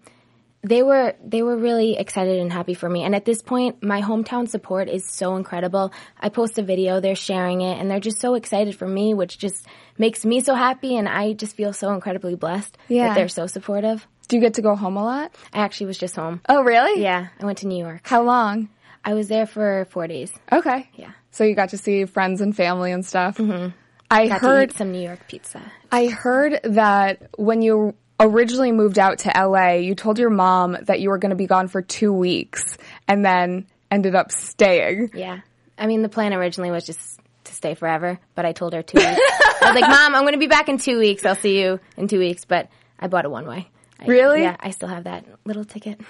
they 0.63 0.83
were 0.83 1.15
they 1.25 1.43
were 1.43 1.57
really 1.57 1.97
excited 1.97 2.39
and 2.39 2.53
happy 2.53 2.75
for 2.75 2.89
me. 2.89 3.03
And 3.03 3.15
at 3.15 3.25
this 3.25 3.41
point, 3.41 3.83
my 3.83 4.03
hometown 4.03 4.49
support 4.49 4.89
is 4.89 5.05
so 5.09 5.37
incredible. 5.37 5.93
I 6.21 6.29
post 6.29 6.59
a 6.59 6.63
video, 6.63 7.01
they're 7.01 7.15
sharing 7.17 7.63
it, 7.63 7.79
and 7.81 7.91
they're 7.91 8.01
just 8.01 8.21
so 8.21 8.35
excited 8.35 8.77
for 8.77 8.87
me, 8.87 9.15
which 9.15 9.39
just 9.39 9.67
makes 9.97 10.25
me 10.27 10.41
so 10.41 10.55
happy. 10.55 10.97
And 10.97 11.09
I 11.09 11.33
just 11.33 11.57
feel 11.57 11.73
so 11.73 11.93
incredibly 11.95 12.35
blessed 12.37 12.77
Yeah. 12.89 13.09
that 13.09 13.15
they're 13.15 13.29
so 13.29 13.47
supportive. 13.47 14.07
Do 14.31 14.37
you 14.37 14.43
get 14.43 14.55
to 14.55 14.63
go 14.63 14.77
home 14.77 14.97
a 14.97 15.03
lot? 15.03 15.35
I 15.53 15.59
actually 15.59 15.87
was 15.89 15.99
just 15.99 16.15
home. 16.15 16.41
Oh, 16.49 16.63
really? 16.63 17.03
Yeah, 17.03 17.27
I 17.41 17.45
went 17.45 17.59
to 17.59 17.67
New 17.67 17.85
York. 17.85 18.03
How 18.05 18.23
long? 18.23 18.69
I 19.05 19.15
was 19.15 19.27
there 19.27 19.45
for 19.45 19.89
four 19.91 20.07
days. 20.07 20.33
Okay. 20.53 20.89
Yeah. 20.95 21.11
So 21.33 21.43
you 21.43 21.57
got 21.57 21.71
to 21.71 21.79
see 21.79 22.05
friends 22.05 22.41
and 22.41 22.55
family 22.55 22.93
and 22.93 23.05
stuff. 23.05 23.39
Mm-hmm. 23.39 23.71
I 24.09 24.29
Got 24.29 24.41
heard 24.41 24.73
some 24.73 24.93
New 24.93 25.01
York 25.01 25.27
pizza. 25.27 25.61
I 25.91 26.07
heard 26.07 26.61
that 26.63 27.29
when 27.39 27.61
you 27.61 27.97
originally 28.21 28.71
moved 28.71 29.01
out 29.01 29.19
to 29.21 29.33
LA, 29.37 29.73
you 29.73 29.97
told 29.97 30.17
your 30.17 30.31
mom 30.31 30.77
that 30.83 31.01
you 31.01 31.09
were 31.09 31.19
going 31.19 31.31
to 31.31 31.37
be 31.37 31.47
gone 31.47 31.67
for 31.67 31.83
two 31.83 32.13
weeks 32.13 32.79
and 33.09 33.25
then 33.25 33.67
ended 33.91 34.15
up 34.15 34.31
staying. 34.31 35.11
Yeah. 35.13 35.41
I 35.77 35.89
mean, 35.89 36.03
the 36.03 36.09
plan 36.09 36.33
originally 36.35 36.71
was 36.71 36.87
just 36.87 37.19
to 37.45 37.53
stay 37.53 37.75
forever, 37.75 38.21
but 38.37 38.45
I 38.47 38.53
told 38.53 38.75
her 38.75 38.83
two 38.85 38.99
weeks. 38.99 39.09
I 39.11 39.73
was 39.73 39.75
like, 39.75 39.91
Mom, 39.91 40.15
I'm 40.15 40.23
going 40.23 40.35
to 40.35 40.39
be 40.39 40.47
back 40.47 40.69
in 40.69 40.79
two 40.79 41.01
weeks. 41.01 41.27
I'll 41.27 41.35
see 41.35 41.61
you 41.61 41.81
in 41.97 42.07
two 42.07 42.21
weeks. 42.21 42.45
But 42.45 42.69
I 43.01 43.09
bought 43.09 43.25
it 43.25 43.31
one 43.33 43.49
way. 43.49 43.69
I- 44.01 44.07
Really? 44.07 44.43
Yeah, 44.43 44.57
I 44.59 44.71
still 44.71 44.89
have 44.89 45.05
that 45.05 45.25
little 45.45 45.65
ticket. 45.65 46.01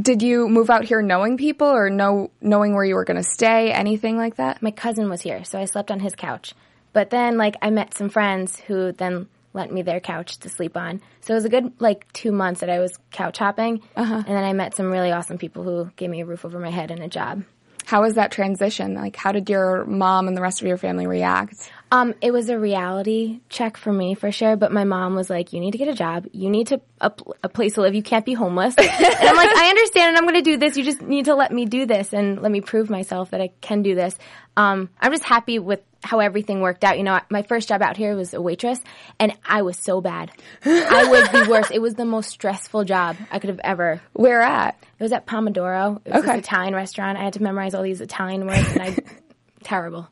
Did 0.00 0.22
you 0.22 0.48
move 0.48 0.70
out 0.70 0.84
here 0.84 1.02
knowing 1.02 1.36
people 1.36 1.66
or 1.68 1.90
know 1.90 2.30
knowing 2.40 2.74
where 2.74 2.84
you 2.84 2.94
were 2.94 3.04
going 3.04 3.18
to 3.18 3.22
stay, 3.28 3.72
anything 3.72 4.16
like 4.16 4.36
that? 4.36 4.62
My 4.62 4.70
cousin 4.70 5.10
was 5.10 5.20
here, 5.20 5.44
so 5.44 5.58
I 5.58 5.66
slept 5.66 5.90
on 5.90 6.00
his 6.00 6.14
couch. 6.14 6.54
But 6.94 7.10
then, 7.10 7.36
like, 7.36 7.56
I 7.60 7.70
met 7.70 7.94
some 7.94 8.08
friends 8.08 8.58
who 8.58 8.92
then 8.92 9.26
lent 9.54 9.70
me 9.72 9.82
their 9.82 10.00
couch 10.00 10.38
to 10.38 10.48
sleep 10.48 10.78
on. 10.78 11.02
So 11.20 11.34
it 11.34 11.36
was 11.36 11.44
a 11.44 11.50
good, 11.50 11.72
like, 11.78 12.10
two 12.14 12.32
months 12.32 12.60
that 12.60 12.70
I 12.70 12.78
was 12.78 12.98
couch 13.10 13.36
hopping. 13.36 13.82
Uh-huh. 13.94 14.14
And 14.14 14.26
then 14.26 14.44
I 14.44 14.54
met 14.54 14.74
some 14.74 14.90
really 14.90 15.12
awesome 15.12 15.36
people 15.36 15.62
who 15.62 15.90
gave 15.96 16.08
me 16.08 16.22
a 16.22 16.26
roof 16.26 16.46
over 16.46 16.58
my 16.58 16.70
head 16.70 16.90
and 16.90 17.02
a 17.02 17.08
job. 17.08 17.44
How 17.84 18.00
was 18.02 18.14
that 18.14 18.30
transition? 18.30 18.94
Like, 18.94 19.16
how 19.16 19.32
did 19.32 19.50
your 19.50 19.84
mom 19.84 20.26
and 20.28 20.34
the 20.36 20.40
rest 20.40 20.62
of 20.62 20.68
your 20.68 20.78
family 20.78 21.06
react? 21.06 21.70
Um, 21.92 22.14
it 22.22 22.30
was 22.32 22.48
a 22.48 22.58
reality 22.58 23.40
check 23.50 23.76
for 23.76 23.92
me 23.92 24.14
for 24.14 24.32
sure, 24.32 24.56
but 24.56 24.72
my 24.72 24.84
mom 24.84 25.14
was 25.14 25.28
like, 25.28 25.52
"You 25.52 25.60
need 25.60 25.72
to 25.72 25.78
get 25.78 25.88
a 25.88 25.94
job. 25.94 26.26
You 26.32 26.48
need 26.48 26.68
to 26.68 26.80
a, 27.02 27.12
a 27.42 27.48
place 27.50 27.74
to 27.74 27.82
live. 27.82 27.94
You 27.94 28.02
can't 28.02 28.24
be 28.24 28.32
homeless." 28.32 28.74
and 28.78 28.88
I'm 28.88 29.36
like, 29.36 29.50
"I 29.54 29.68
understand, 29.68 30.08
and 30.08 30.16
I'm 30.16 30.22
going 30.24 30.42
to 30.42 30.50
do 30.50 30.56
this. 30.56 30.76
You 30.78 30.84
just 30.84 31.02
need 31.02 31.26
to 31.26 31.34
let 31.34 31.52
me 31.52 31.66
do 31.66 31.84
this 31.84 32.14
and 32.14 32.40
let 32.40 32.50
me 32.50 32.62
prove 32.62 32.88
myself 32.88 33.30
that 33.32 33.42
I 33.42 33.50
can 33.60 33.82
do 33.82 33.94
this." 33.94 34.16
Um, 34.56 34.88
I'm 34.98 35.12
just 35.12 35.22
happy 35.24 35.58
with 35.58 35.80
how 36.02 36.20
everything 36.20 36.62
worked 36.62 36.82
out. 36.82 36.96
You 36.96 37.04
know, 37.04 37.20
my 37.28 37.42
first 37.42 37.68
job 37.68 37.82
out 37.82 37.98
here 37.98 38.16
was 38.16 38.32
a 38.32 38.40
waitress, 38.40 38.80
and 39.20 39.34
I 39.46 39.60
was 39.60 39.76
so 39.76 40.00
bad. 40.00 40.30
I 40.64 41.08
was 41.10 41.28
the 41.28 41.50
worst. 41.50 41.70
It 41.72 41.80
was 41.82 41.92
the 41.94 42.06
most 42.06 42.30
stressful 42.30 42.84
job 42.84 43.16
I 43.30 43.38
could 43.38 43.50
have 43.50 43.60
ever 43.62 44.00
Where 44.14 44.40
at? 44.40 44.78
It 44.98 45.02
was 45.02 45.12
at 45.12 45.26
Pomodoro. 45.26 46.00
It 46.06 46.12
was 46.14 46.22
Okay. 46.24 46.36
this 46.38 46.46
Italian 46.46 46.74
restaurant. 46.74 47.18
I 47.18 47.22
had 47.24 47.34
to 47.34 47.42
memorize 47.42 47.74
all 47.74 47.82
these 47.82 48.00
Italian 48.00 48.46
words, 48.46 48.66
and 48.72 48.80
I 48.82 48.96
terrible. 49.62 50.08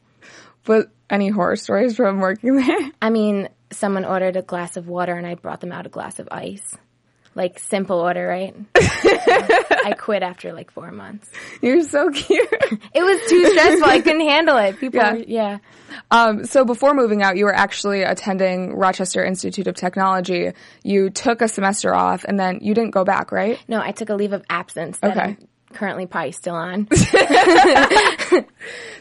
But 0.64 0.90
any 1.10 1.28
horror 1.28 1.56
stories 1.56 1.96
from 1.96 2.20
working 2.20 2.56
there? 2.56 2.90
I 3.02 3.10
mean, 3.10 3.48
someone 3.70 4.04
ordered 4.04 4.36
a 4.36 4.42
glass 4.42 4.76
of 4.76 4.88
water 4.88 5.14
and 5.14 5.26
I 5.26 5.34
brought 5.34 5.60
them 5.60 5.72
out 5.72 5.86
a 5.86 5.90
glass 5.90 6.18
of 6.18 6.28
ice. 6.30 6.76
Like 7.34 7.60
simple 7.60 8.00
order, 8.00 8.26
right? 8.26 8.56
I 8.74 9.94
quit 9.96 10.22
after 10.24 10.52
like 10.52 10.72
four 10.72 10.90
months. 10.90 11.30
You're 11.62 11.82
so 11.84 12.10
cute. 12.10 12.48
It 12.92 13.02
was 13.02 13.30
too 13.30 13.44
stressful. 13.50 13.88
I 13.88 14.00
couldn't 14.00 14.26
handle 14.28 14.56
it. 14.56 14.78
People, 14.80 14.98
Yeah. 15.00 15.12
were, 15.12 15.18
yeah. 15.26 15.58
Um, 16.10 16.44
so 16.44 16.64
before 16.64 16.92
moving 16.92 17.22
out, 17.22 17.36
you 17.36 17.44
were 17.44 17.54
actually 17.54 18.02
attending 18.02 18.74
Rochester 18.74 19.24
Institute 19.24 19.68
of 19.68 19.76
Technology. 19.76 20.52
You 20.82 21.10
took 21.10 21.40
a 21.40 21.46
semester 21.48 21.94
off 21.94 22.24
and 22.24 22.38
then 22.38 22.58
you 22.62 22.74
didn't 22.74 22.90
go 22.90 23.04
back, 23.04 23.30
right? 23.30 23.60
No, 23.68 23.80
I 23.80 23.92
took 23.92 24.08
a 24.08 24.14
leave 24.14 24.32
of 24.32 24.42
absence 24.50 24.98
Okay. 25.02 25.36
Currently 25.72 26.06
probably 26.06 26.32
still 26.32 26.54
on. 26.54 26.88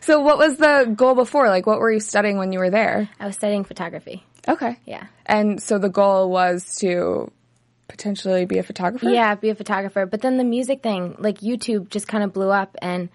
So 0.10 0.22
what 0.22 0.40
was 0.40 0.58
the 0.58 0.92
goal 0.96 1.14
before? 1.14 1.50
Like 1.50 1.68
what 1.68 1.80
were 1.80 1.92
you 1.92 2.00
studying 2.00 2.40
when 2.40 2.52
you 2.52 2.58
were 2.58 2.72
there? 2.72 3.08
I 3.20 3.28
was 3.28 3.36
studying 3.36 3.64
photography. 3.64 4.24
Okay. 4.48 4.78
Yeah. 4.86 5.06
And 5.26 5.62
so 5.62 5.78
the 5.78 5.90
goal 5.90 6.32
was 6.32 6.78
to 6.78 7.32
potentially 7.88 8.46
be 8.46 8.58
a 8.58 8.64
photographer? 8.64 9.10
Yeah, 9.10 9.36
be 9.36 9.50
a 9.50 9.56
photographer. 9.56 10.08
But 10.08 10.22
then 10.22 10.38
the 10.38 10.44
music 10.44 10.82
thing, 10.82 11.16
like 11.20 11.42
YouTube 11.42 11.90
just 11.90 12.08
kind 12.08 12.24
of 12.24 12.34
blew 12.34 12.50
up 12.50 12.76
and 12.82 13.10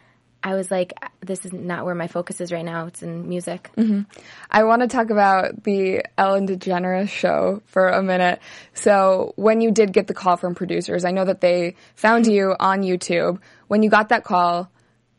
I 0.44 0.54
was 0.54 0.70
like, 0.70 0.92
this 1.22 1.46
is 1.46 1.54
not 1.54 1.86
where 1.86 1.94
my 1.94 2.06
focus 2.06 2.38
is 2.42 2.52
right 2.52 2.64
now. 2.64 2.86
It's 2.86 3.02
in 3.02 3.26
music. 3.26 3.70
Mm-hmm. 3.78 4.02
I 4.50 4.64
want 4.64 4.82
to 4.82 4.88
talk 4.88 5.08
about 5.08 5.64
the 5.64 6.04
Ellen 6.18 6.46
DeGeneres 6.46 7.08
show 7.08 7.62
for 7.64 7.88
a 7.88 8.02
minute. 8.02 8.40
So, 8.74 9.32
when 9.36 9.62
you 9.62 9.70
did 9.70 9.94
get 9.94 10.06
the 10.06 10.12
call 10.12 10.36
from 10.36 10.54
producers, 10.54 11.06
I 11.06 11.12
know 11.12 11.24
that 11.24 11.40
they 11.40 11.76
found 11.94 12.26
you 12.26 12.54
on 12.60 12.82
YouTube. 12.82 13.40
When 13.68 13.82
you 13.82 13.88
got 13.88 14.10
that 14.10 14.22
call, 14.22 14.70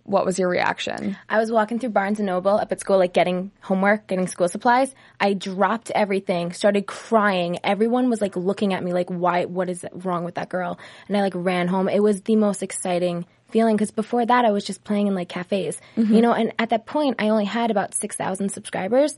what 0.03 0.23
was 0.23 0.37
your 0.37 0.47
reaction? 0.47 1.17
I 1.27 1.39
was 1.39 1.51
walking 1.51 1.79
through 1.79 1.89
Barnes 1.89 2.19
and 2.19 2.27
Noble 2.27 2.59
up 2.59 2.71
at 2.71 2.79
school, 2.79 2.99
like 2.99 3.13
getting 3.13 3.51
homework, 3.61 4.05
getting 4.05 4.27
school 4.27 4.47
supplies. 4.47 4.93
I 5.19 5.33
dropped 5.33 5.89
everything, 5.89 6.53
started 6.53 6.85
crying. 6.85 7.57
Everyone 7.63 8.11
was 8.11 8.21
like 8.21 8.35
looking 8.35 8.75
at 8.75 8.83
me, 8.83 8.93
like, 8.93 9.09
"Why? 9.09 9.45
What 9.45 9.67
is 9.67 9.83
wrong 9.91 10.23
with 10.23 10.35
that 10.35 10.49
girl?" 10.49 10.77
And 11.07 11.17
I 11.17 11.21
like 11.21 11.33
ran 11.35 11.67
home. 11.67 11.89
It 11.89 12.03
was 12.03 12.21
the 12.21 12.35
most 12.35 12.61
exciting 12.61 13.25
feeling 13.49 13.75
because 13.75 13.91
before 13.91 14.25
that, 14.25 14.45
I 14.45 14.51
was 14.51 14.63
just 14.63 14.83
playing 14.83 15.07
in 15.07 15.15
like 15.15 15.29
cafes, 15.29 15.77
mm-hmm. 15.97 16.13
you 16.13 16.21
know. 16.21 16.33
And 16.33 16.53
at 16.59 16.69
that 16.69 16.85
point, 16.85 17.15
I 17.19 17.29
only 17.29 17.45
had 17.45 17.71
about 17.71 17.93
six 17.93 18.15
thousand 18.15 18.49
subscribers. 18.49 19.17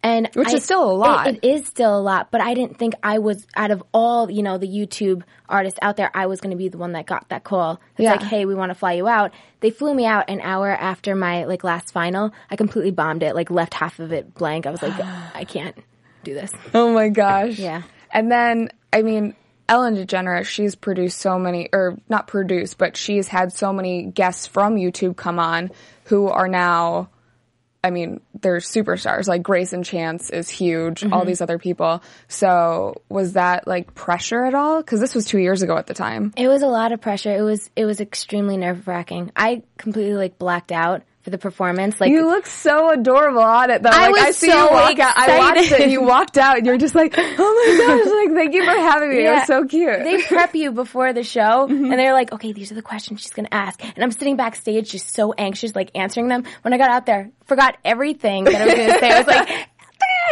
And 0.00 0.30
Which 0.34 0.50
I- 0.50 0.54
is 0.58 0.64
still 0.64 0.88
a 0.88 0.94
lot. 0.94 1.26
It, 1.26 1.40
it 1.42 1.48
is 1.48 1.66
still 1.66 1.98
a 1.98 1.98
lot, 1.98 2.30
but 2.30 2.40
I 2.40 2.54
didn't 2.54 2.78
think 2.78 2.94
I 3.02 3.18
was 3.18 3.44
out 3.56 3.72
of 3.72 3.82
all 3.92 4.30
you 4.30 4.44
know 4.44 4.56
the 4.56 4.68
YouTube 4.68 5.22
artists 5.48 5.78
out 5.82 5.96
there. 5.96 6.08
I 6.14 6.26
was 6.26 6.40
going 6.40 6.52
to 6.52 6.56
be 6.56 6.68
the 6.68 6.78
one 6.78 6.92
that 6.92 7.06
got 7.06 7.28
that 7.30 7.42
call. 7.42 7.80
It's 7.96 8.04
Yeah. 8.04 8.12
like, 8.12 8.22
hey, 8.22 8.44
we 8.44 8.54
want 8.54 8.70
to 8.70 8.76
fly 8.76 8.92
you 8.92 9.08
out. 9.08 9.32
They 9.58 9.70
flew 9.70 9.92
me 9.92 10.06
out 10.06 10.30
an 10.30 10.40
hour 10.40 10.70
after 10.70 11.16
my 11.16 11.44
like 11.46 11.64
last 11.64 11.92
final. 11.92 12.32
I 12.48 12.54
completely 12.54 12.92
bombed 12.92 13.24
it, 13.24 13.34
like 13.34 13.50
left 13.50 13.74
half 13.74 13.98
of 13.98 14.12
it 14.12 14.34
blank. 14.34 14.66
I 14.66 14.70
was 14.70 14.82
like, 14.82 14.94
I 15.34 15.44
can't 15.44 15.76
do 16.22 16.32
this. 16.32 16.52
Oh 16.74 16.92
my 16.92 17.08
gosh. 17.08 17.58
Yeah. 17.58 17.82
And 18.12 18.30
then, 18.30 18.68
I 18.92 19.02
mean, 19.02 19.34
Ellen 19.68 19.96
DeGeneres, 19.96 20.46
she's 20.46 20.74
produced 20.74 21.18
so 21.18 21.38
many, 21.38 21.68
or 21.72 21.98
not 22.08 22.26
produced, 22.26 22.78
but 22.78 22.96
she's 22.96 23.28
had 23.28 23.52
so 23.52 23.72
many 23.72 24.04
guests 24.04 24.46
from 24.46 24.76
YouTube 24.76 25.16
come 25.16 25.38
on 25.38 25.70
who 26.04 26.28
are 26.28 26.48
now, 26.48 27.10
I 27.84 27.90
mean, 27.90 28.22
they're 28.40 28.58
superstars. 28.58 29.28
Like 29.28 29.42
Greyson 29.42 29.84
Chance 29.84 30.30
is 30.30 30.48
huge, 30.48 31.04
all 31.04 31.10
mm-hmm. 31.10 31.28
these 31.28 31.42
other 31.42 31.58
people. 31.58 32.02
So 32.28 33.02
was 33.10 33.34
that 33.34 33.68
like 33.68 33.94
pressure 33.94 34.44
at 34.44 34.54
all? 34.54 34.78
Because 34.78 35.00
this 35.00 35.14
was 35.14 35.26
two 35.26 35.38
years 35.38 35.62
ago 35.62 35.76
at 35.76 35.86
the 35.86 35.94
time. 35.94 36.32
It 36.36 36.48
was 36.48 36.62
a 36.62 36.66
lot 36.66 36.92
of 36.92 37.00
pressure. 37.02 37.36
It 37.36 37.42
was 37.42 37.70
it 37.76 37.84
was 37.84 38.00
extremely 38.00 38.56
nerve 38.56 38.88
wracking. 38.88 39.32
I 39.36 39.62
completely 39.76 40.14
like 40.14 40.38
blacked 40.38 40.72
out 40.72 41.02
for 41.28 41.30
the 41.30 41.38
performance. 41.38 42.00
Like 42.00 42.10
You 42.10 42.26
look 42.26 42.46
so 42.46 42.90
adorable 42.90 43.42
on 43.42 43.70
it 43.70 43.82
though. 43.82 43.90
I 43.92 44.08
like, 44.08 44.12
was 44.12 44.22
I 44.22 44.30
see 44.30 44.50
so 44.50 44.64
you 44.64 44.70
walk 44.70 44.98
out. 44.98 45.16
I 45.16 45.38
watched 45.38 45.72
it 45.72 45.80
and 45.80 45.92
you 45.92 46.02
walked 46.02 46.38
out 46.38 46.56
and 46.56 46.66
you're 46.66 46.78
just 46.78 46.94
like, 46.94 47.14
oh 47.18 47.22
my 47.22 47.86
gosh, 47.86 48.26
like 48.26 48.34
thank 48.34 48.54
you 48.54 48.64
for 48.64 48.70
having 48.70 49.10
me. 49.10 49.18
It 49.18 49.22
Yeah. 49.24 49.38
was 49.38 49.46
so 49.46 49.64
cute. 49.66 50.02
they 50.04 50.22
prep 50.22 50.54
you 50.54 50.72
before 50.72 51.12
the 51.12 51.22
show 51.22 51.66
mm-hmm. 51.68 51.84
and 51.84 51.92
they're 51.92 52.14
like, 52.14 52.32
okay, 52.32 52.52
these 52.52 52.72
are 52.72 52.74
the 52.74 52.82
questions 52.82 53.20
she's 53.20 53.32
going 53.32 53.46
to 53.46 53.54
ask. 53.54 53.82
And 53.84 54.02
I'm 54.02 54.10
sitting 54.10 54.36
backstage 54.36 54.90
just 54.90 55.14
so 55.14 55.32
anxious, 55.32 55.74
like 55.74 55.90
answering 55.94 56.28
them. 56.28 56.44
When 56.62 56.72
I 56.72 56.78
got 56.78 56.90
out 56.90 57.06
there, 57.06 57.30
forgot 57.44 57.76
everything 57.84 58.44
that 58.44 58.60
I 58.60 58.64
was 58.64 58.74
to 58.74 58.98
say. 58.98 59.10
I 59.10 59.18
was 59.18 59.26
like, 59.26 59.68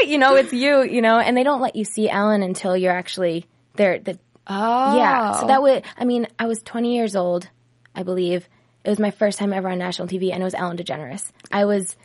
you 0.08 0.18
know, 0.18 0.34
it's 0.36 0.52
you, 0.52 0.82
you 0.82 1.02
know, 1.02 1.18
and 1.18 1.36
they 1.36 1.42
don't 1.42 1.60
let 1.60 1.76
you 1.76 1.84
see 1.84 2.08
Ellen 2.08 2.42
until 2.42 2.76
you're 2.76 2.96
actually 2.96 3.46
there. 3.74 3.98
The, 3.98 4.18
oh. 4.46 4.96
yeah. 4.96 5.32
So 5.40 5.46
that 5.48 5.60
would, 5.62 5.84
I 5.98 6.04
mean, 6.04 6.26
I 6.38 6.46
was 6.46 6.62
20 6.62 6.94
years 6.94 7.16
old, 7.16 7.48
I 7.94 8.02
believe. 8.02 8.48
It 8.86 8.90
was 8.90 9.00
my 9.00 9.10
first 9.10 9.40
time 9.40 9.52
ever 9.52 9.68
on 9.68 9.78
national 9.78 10.06
TV 10.06 10.32
and 10.32 10.40
it 10.40 10.44
was 10.44 10.54
Ellen 10.54 10.76
DeGeneres. 10.76 11.32
I 11.50 11.64
was, 11.64 11.96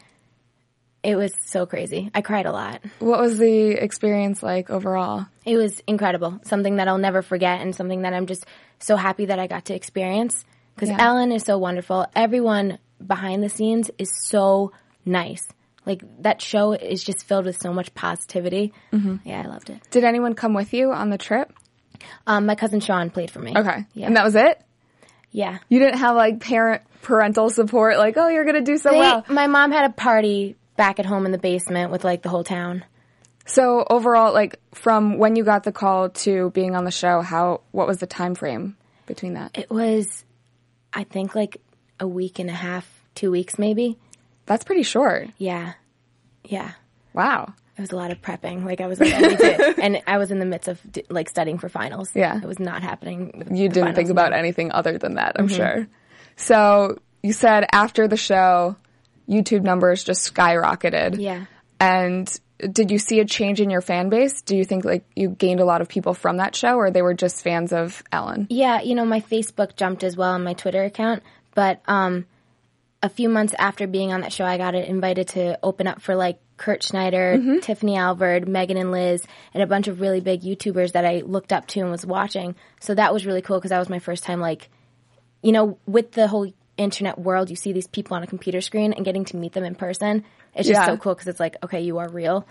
it 1.04 1.16
was 1.16 1.32
so 1.46 1.68
crazy. 1.68 2.10
I 2.16 2.22
cried 2.22 2.48
a 2.48 2.52
lot. 2.52 2.82
What 2.98 3.20
was 3.20 3.38
the 3.38 3.70
experience 3.74 4.42
like 4.42 4.72
overall? 4.72 5.28
It 5.46 5.58
was 5.58 5.80
incredible. 5.86 6.40
Something 6.44 6.78
that 6.78 6.88
I'll 6.88 6.98
never 6.98 7.22
forget 7.22 7.62
and 7.62 7.76
something 7.76 8.02
that 8.02 8.14
I'm 8.16 8.26
just 8.26 8.48
so 8.80 8.96
happy 8.96 9.26
that 9.26 9.38
I 9.38 9.46
got 9.46 9.66
to 9.66 9.76
experience. 9.76 10.44
Because 10.74 10.90
Yeah. 10.90 10.98
Ellen 11.00 11.32
is 11.32 11.44
so 11.44 11.60
wonderful. 11.60 12.08
Everyone 12.16 12.80
behind 13.06 13.44
the 13.44 13.50
scenes 13.50 13.92
is 14.00 14.12
so 14.28 14.72
nice. 15.06 15.48
Like 15.86 16.02
that 16.24 16.42
show 16.42 16.74
is 16.74 17.04
just 17.04 17.26
filled 17.28 17.46
with 17.46 17.62
so 17.62 17.72
much 17.74 17.94
positivity. 17.94 18.74
Mm-hmm. 18.92 19.18
Yeah, 19.24 19.44
I 19.44 19.48
loved 19.48 19.70
it. 19.70 19.80
Did 19.92 20.04
anyone 20.04 20.34
come 20.34 20.56
with 20.56 20.74
you 20.74 20.92
on 20.92 21.12
the 21.12 21.20
trip? 21.20 21.54
Um, 22.26 22.48
my 22.48 22.56
cousin 22.56 22.80
Sean 22.80 23.12
played 23.12 23.30
for 23.30 23.40
me. 23.40 23.54
Okay. 23.56 23.86
Yeah. 23.94 24.08
And 24.08 24.18
that 24.18 24.24
was 24.24 24.34
it? 24.34 24.60
Yeah. 25.32 25.60
You 25.70 25.80
didn't 25.80 26.00
have 26.00 26.16
like 26.16 26.40
parent 26.40 26.82
parental 27.02 27.50
support 27.50 27.98
like, 27.98 28.16
"Oh, 28.18 28.28
you're 28.28 28.44
going 28.44 28.56
to 28.56 28.62
do 28.72 28.78
so 28.78 28.92
They- 28.92 29.00
well." 29.00 29.26
My 29.30 29.48
mom 29.48 29.72
had 29.72 29.90
a 29.90 29.94
party 29.94 30.56
back 30.78 31.00
at 31.00 31.06
home 31.06 31.26
in 31.26 31.32
the 31.32 31.38
basement 31.38 31.92
with 31.92 32.04
like 32.04 32.22
the 32.22 32.30
whole 32.30 32.44
town. 32.44 32.84
So, 33.46 33.86
overall 33.90 34.34
like 34.34 34.60
from 34.74 35.18
when 35.18 35.36
you 35.36 35.44
got 35.44 35.64
the 35.64 35.72
call 35.72 36.10
to 36.10 36.52
being 36.52 36.76
on 36.76 36.86
the 36.86 36.92
show, 36.92 37.22
how 37.22 37.62
what 37.72 37.88
was 37.88 37.98
the 37.98 38.08
time 38.08 38.36
frame 38.36 38.78
between 39.08 39.34
that? 39.34 39.58
It 39.58 39.70
was, 39.70 40.24
I 40.94 41.04
think, 41.04 41.34
like 41.36 41.58
a 42.00 42.08
week 42.08 42.40
and 42.40 42.50
a 42.50 42.54
half, 42.54 42.88
two 43.16 43.32
weeks 43.32 43.58
maybe. 43.58 43.98
That's 44.46 44.64
pretty 44.64 44.84
short. 44.84 45.30
Yeah. 45.38 45.74
Yeah. 46.44 46.72
Wow. 47.14 47.54
It 47.78 47.82
was 47.82 47.92
a 47.92 47.96
lot 47.96 48.12
of 48.12 48.22
prepping. 48.22 48.66
Like 48.66 48.82
I 48.82 48.88
was 48.88 49.00
like, 49.00 49.14
and 49.80 50.02
I 50.06 50.18
was 50.18 50.32
in 50.32 50.40
the 50.40 50.46
midst 50.46 50.68
of 50.68 50.80
like 51.10 51.30
studying 51.30 51.58
for 51.58 51.70
finals. 51.70 52.12
Yeah. 52.14 52.38
it 52.38 52.46
was 52.46 52.60
not 52.60 52.84
happening. 52.84 53.48
You 53.52 53.70
didn't 53.70 53.96
think 53.96 54.10
about 54.10 54.34
anything 54.34 54.72
other 54.72 54.98
than 54.98 55.16
that, 55.16 55.38
I'm 55.40 55.48
sure. 55.48 55.88
So, 56.36 56.98
you 57.24 57.34
said 57.34 57.66
after 57.72 58.08
the 58.08 58.18
show, 58.18 58.76
YouTube 59.30 59.64
numbers 59.64 60.04
just 60.04 60.34
skyrocketed. 60.34 61.20
Yeah. 61.20 61.46
And 61.80 62.40
did 62.58 62.92
you 62.92 63.00
see 63.00 63.20
a 63.20 63.26
change 63.26 63.60
in 63.60 63.70
your 63.70 63.82
fan 63.82 64.10
base? 64.10 64.42
Do 64.42 64.56
you 64.56 64.66
think 64.66 64.86
like 64.86 65.06
you 65.16 65.30
gained 65.30 65.60
a 65.60 65.66
lot 65.66 65.82
of 65.82 65.88
people 65.88 66.14
from 66.14 66.38
that 66.38 66.56
show 66.56 66.76
or 66.76 66.92
they 66.92 67.02
were 67.02 67.14
just 67.14 67.44
fans 67.44 67.74
of 67.74 68.04
Ellen? 68.12 68.48
Yeah, 68.50 68.82
you 68.82 68.96
know, 68.96 69.06
my 69.06 69.22
Facebook 69.22 69.76
jumped 69.76 70.04
as 70.04 70.16
well 70.16 70.36
and 70.36 70.44
my 70.44 70.54
Twitter 70.54 70.84
account, 70.84 71.24
but 71.56 71.82
um, 71.88 72.26
a 73.02 73.10
few 73.10 73.30
months 73.30 73.56
after 73.58 73.88
being 73.88 74.14
on 74.14 74.22
that 74.22 74.32
show, 74.32 74.46
I 74.46 74.58
got 74.58 74.76
invited 74.76 75.30
to 75.30 75.60
open 75.64 75.88
up 75.88 76.02
for 76.02 76.16
like 76.16 76.40
Kurt 76.62 76.84
Schneider, 76.84 77.38
Mm-hmm. 77.38 77.60
Tiffany 77.60 77.98
Alvord, 77.98 78.48
Megan 78.48 78.78
and 78.78 78.92
Liz, 78.92 79.24
and 79.54 79.64
a 79.64 79.68
bunch 79.68 79.88
of 79.88 80.00
really 80.00 80.22
big 80.22 80.42
YouTubers 80.42 80.92
that 80.92 81.06
I 81.06 81.22
looked 81.26 81.52
up 81.52 81.66
to 81.70 81.80
and 81.82 81.90
was 81.90 82.06
watching. 82.06 82.56
So 82.80 82.94
that 82.94 83.12
was 83.12 83.26
really 83.26 83.42
cool 83.42 83.58
because 83.58 83.70
that 83.72 83.80
was 83.80 83.90
my 83.90 83.98
first 83.98 84.24
time, 84.24 84.40
like, 84.40 84.70
you 85.42 85.52
know, 85.52 85.80
with 85.88 86.12
the 86.12 86.28
whole 86.28 86.54
internet 86.78 87.18
world, 87.18 87.50
you 87.50 87.56
see 87.56 87.74
these 87.74 87.88
people 87.88 88.16
on 88.16 88.22
a 88.22 88.28
computer 88.28 88.62
screen 88.62 88.94
and 88.94 89.04
getting 89.04 89.26
to 89.26 89.38
meet 89.38 89.54
them 89.54 89.64
in 89.64 89.74
person. 89.74 90.24
It's 90.54 90.68
just 90.68 90.80
Yeah. 90.80 90.86
so 90.86 90.98
cool 90.98 91.16
because 91.16 91.28
it's 91.28 91.40
like, 91.40 91.58
okay, 91.64 91.82
you 91.82 91.98
are 91.98 92.08
real. 92.08 92.46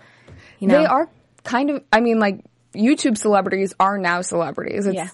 You 0.59 0.67
know? 0.67 0.77
They 0.79 0.85
are 0.85 1.07
kind 1.45 1.69
of, 1.69 1.83
I 1.93 2.01
mean, 2.01 2.19
like, 2.19 2.43
YouTube 2.75 3.17
celebrities 3.17 3.73
are 3.79 3.97
now 3.97 4.21
celebrities. 4.21 4.85
It's 4.87 4.95
Yeah. 4.95 5.07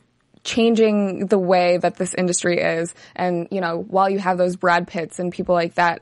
changing 0.43 1.27
the 1.27 1.37
way 1.39 1.77
that 1.77 1.97
this 1.97 2.13
industry 2.15 2.59
is. 2.59 2.95
And, 3.15 3.47
you 3.51 3.61
know, 3.61 3.77
while 3.87 4.09
you 4.09 4.17
have 4.19 4.37
those 4.39 4.55
Brad 4.55 4.87
Pitts 4.87 5.19
and 5.19 5.31
people 5.31 5.53
like 5.53 5.75
that, 5.75 6.01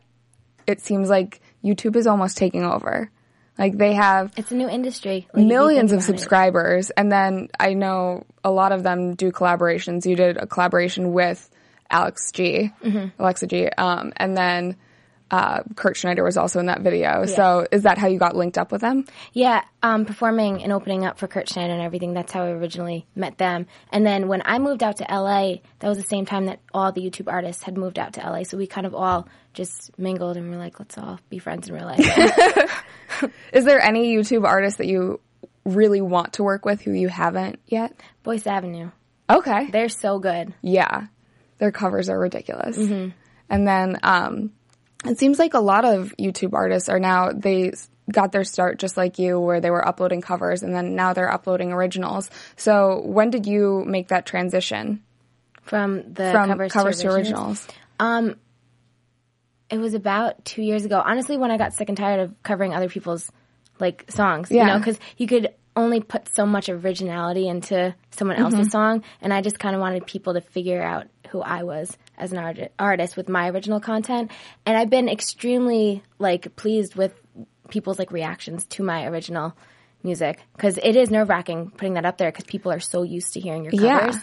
it 0.65 0.79
seems 0.81 1.09
like 1.09 1.41
YouTube 1.65 1.95
is 1.95 2.05
almost 2.07 2.37
taking 2.37 2.63
over. 2.63 3.09
Like, 3.57 3.77
they 3.77 3.93
have 3.93 4.33
It's 4.37 4.51
a 4.51 4.55
new 4.55 4.69
industry. 4.69 5.27
Like, 5.33 5.45
millions 5.45 5.91
of 5.91 5.99
about 5.99 6.03
it. 6.03 6.07
subscribers. 6.19 6.89
And 6.91 7.11
then 7.11 7.47
I 7.59 7.73
know 7.73 8.25
a 8.43 8.51
lot 8.51 8.71
of 8.73 8.83
them 8.83 9.15
do 9.15 9.31
collaborations. 9.31 10.05
You 10.05 10.15
did 10.15 10.37
a 10.37 10.45
collaboration 10.45 11.13
with 11.13 11.49
Alex 11.89 12.31
G, 12.33 12.71
Mm-hmm. 12.83 13.21
Alexa 13.21 13.47
G, 13.47 13.69
um, 13.77 14.11
and 14.17 14.35
then 14.35 14.75
uh, 15.31 15.63
Kurt 15.75 15.97
Schneider 15.97 16.23
was 16.23 16.37
also 16.37 16.59
in 16.59 16.67
that 16.67 16.81
video. 16.81 17.25
So 17.25 17.65
is 17.71 17.83
that 17.83 17.97
how 17.97 18.07
you 18.07 18.19
got 18.19 18.35
linked 18.35 18.57
up 18.57 18.71
with 18.71 18.81
them? 18.81 19.05
Yeah, 19.33 19.63
um, 19.81 20.05
performing 20.05 20.61
and 20.63 20.71
opening 20.71 21.05
up 21.05 21.17
for 21.17 21.27
Kurt 21.27 21.49
Schneider 21.49 21.73
and 21.73 21.81
everything. 21.81 22.13
That's 22.13 22.31
how 22.31 22.43
I 22.43 22.51
originally 22.51 23.07
met 23.15 23.37
them. 23.37 23.65
And 23.91 24.05
then 24.05 24.27
when 24.27 24.43
I 24.45 24.59
moved 24.59 24.83
out 24.83 24.97
to 24.97 25.05
LA, 25.09 25.55
that 25.79 25.87
was 25.87 25.97
the 25.97 26.03
same 26.03 26.25
time 26.25 26.45
that 26.45 26.59
all 26.73 26.91
the 26.91 27.01
YouTube 27.01 27.31
artists 27.31 27.63
had 27.63 27.77
moved 27.77 27.97
out 27.97 28.13
to 28.13 28.21
LA. 28.21 28.43
So 28.43 28.57
we 28.57 28.67
kind 28.67 28.85
of 28.85 28.93
all 28.93 29.27
just 29.53 29.97
mingled 29.97 30.37
and 30.37 30.49
were 30.49 30.57
like, 30.57 30.79
let's 30.79 30.97
all 30.97 31.19
be 31.29 31.39
friends 31.39 31.67
in 31.69 31.75
real 31.75 31.85
life. 31.85 32.83
Is 33.53 33.65
there 33.65 33.81
any 33.81 34.15
YouTube 34.15 34.45
artist 34.45 34.77
that 34.77 34.87
you 34.87 35.19
really 35.63 36.01
want 36.01 36.33
to 36.33 36.43
work 36.43 36.65
with 36.65 36.81
who 36.81 36.91
you 36.91 37.07
haven't 37.07 37.59
yet? 37.65 37.99
Boyce 38.23 38.45
Avenue. 38.45 38.91
Okay. 39.29 39.69
They're 39.71 39.89
so 39.89 40.19
good. 40.19 40.53
Yeah. 40.61 41.07
Their 41.57 41.71
covers 41.71 42.09
are 42.09 42.19
ridiculous. 42.19 42.77
And 43.49 43.67
then 43.67 43.97
um, 44.03 44.51
it 45.05 45.19
seems 45.19 45.39
like 45.39 45.53
a 45.53 45.59
lot 45.59 45.85
of 45.85 46.13
YouTube 46.19 46.53
artists 46.53 46.89
are 46.89 46.99
now, 46.99 47.31
they 47.31 47.71
got 48.11 48.31
their 48.31 48.43
start 48.43 48.77
just 48.79 48.97
like 48.97 49.17
you, 49.19 49.39
where 49.39 49.59
they 49.61 49.71
were 49.71 49.85
uploading 49.87 50.21
covers 50.21 50.61
and 50.63 50.73
then 50.75 50.95
now 50.95 51.13
they're 51.13 51.31
uploading 51.31 51.71
originals. 51.71 52.29
So 52.55 53.01
when 53.03 53.29
did 53.29 53.45
you 53.45 53.83
make 53.85 54.09
that 54.09 54.25
transition 54.25 55.01
From 55.63 56.13
the 56.13 56.31
from 56.31 56.49
covers, 56.49 56.71
covers, 56.71 56.97
to 56.97 57.03
to 57.03 57.13
originals. 57.13 57.67
originals? 57.99 58.35
It 59.67 59.77
was 59.79 59.95
about 59.95 60.45
two 60.45 60.61
years 60.61 60.85
ago. 60.85 61.01
Honestly, 61.03 61.37
when 61.37 61.49
I 61.49 61.57
got 61.57 61.73
sick 61.73 61.89
and 61.89 61.97
tired 61.97 62.19
of 62.19 62.43
covering 62.43 62.75
other 62.75 62.87
people's 62.87 63.31
like 63.79 64.05
songs, 64.09 64.51
you 64.51 64.63
know, 64.63 64.77
because 64.77 64.99
you 65.17 65.25
could 65.25 65.49
only 65.75 65.99
put 66.01 66.33
so 66.35 66.45
much 66.45 66.69
originality 66.69 67.47
into 67.47 67.93
someone 68.11 68.37
Mm-hmm. 68.37 68.55
else's 68.55 68.71
song, 68.71 69.03
and 69.21 69.33
I 69.33 69.41
just 69.41 69.57
kind 69.57 69.75
of 69.75 69.81
wanted 69.81 70.05
people 70.05 70.35
to 70.35 70.41
figure 70.41 70.81
out 70.83 71.07
who 71.27 71.41
I 71.41 71.63
was 71.63 71.97
as 72.17 72.31
an 72.31 72.37
art- 72.37 72.71
artist 72.77 73.17
with 73.17 73.29
my 73.29 73.49
original 73.49 73.79
content. 73.79 74.31
And 74.65 74.77
I've 74.77 74.89
been 74.89 75.09
extremely 75.09 76.03
like 76.19 76.55
pleased 76.55 76.95
with 76.95 77.13
people's 77.69 77.99
like 77.99 78.11
reactions 78.11 78.65
to 78.67 78.83
my 78.83 79.05
original 79.05 79.55
music 80.03 80.39
because 80.55 80.77
it 80.81 80.95
is 80.95 81.09
nerve 81.09 81.29
wracking 81.29 81.71
putting 81.71 81.95
that 81.95 82.05
up 82.05 82.17
there 82.17 82.31
because 82.31 82.45
people 82.45 82.71
are 82.71 82.79
so 82.79 83.03
used 83.03 83.33
to 83.33 83.39
hearing 83.39 83.63
your 83.63 83.73
Yeah. 83.73 83.99
covers. 83.99 84.21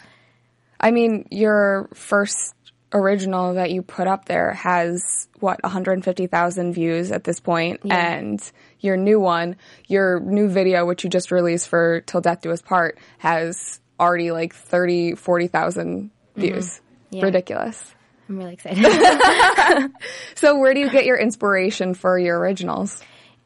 I 0.80 0.90
mean, 0.90 1.26
your 1.30 1.88
first 1.94 2.54
original 2.94 3.54
that 3.54 3.70
you 3.70 3.82
put 3.82 4.06
up 4.06 4.26
there 4.26 4.52
has 4.52 5.28
what 5.40 5.62
150,000 5.62 6.72
views 6.72 7.10
at 7.10 7.24
this 7.24 7.40
point. 7.40 7.80
point, 7.80 7.92
and 7.92 8.52
your 8.80 8.96
new 8.96 9.18
one, 9.18 9.56
your 9.88 10.20
new 10.20 10.48
video 10.48 10.84
which 10.86 11.04
you 11.04 11.10
just 11.10 11.30
released 11.30 11.68
for 11.68 12.02
Till 12.02 12.20
Death 12.20 12.42
Do 12.42 12.50
Us 12.50 12.62
Part 12.62 12.98
has 13.18 13.80
already 13.98 14.30
like 14.30 14.54
30, 14.54 15.14
40,000 15.14 16.10
mm-hmm. 16.10 16.40
views. 16.40 16.80
Yeah. 17.12 17.24
Ridiculous. 17.24 17.94
I'm 18.28 18.38
really 18.38 18.54
excited. 18.54 18.82
So 20.34 20.58
where 20.58 20.74
do 20.74 20.80
you 20.80 20.90
get 20.90 21.04
your 21.04 21.16
inspiration 21.18 21.94
for 21.94 22.18
your 22.18 22.38
originals? 22.38 23.00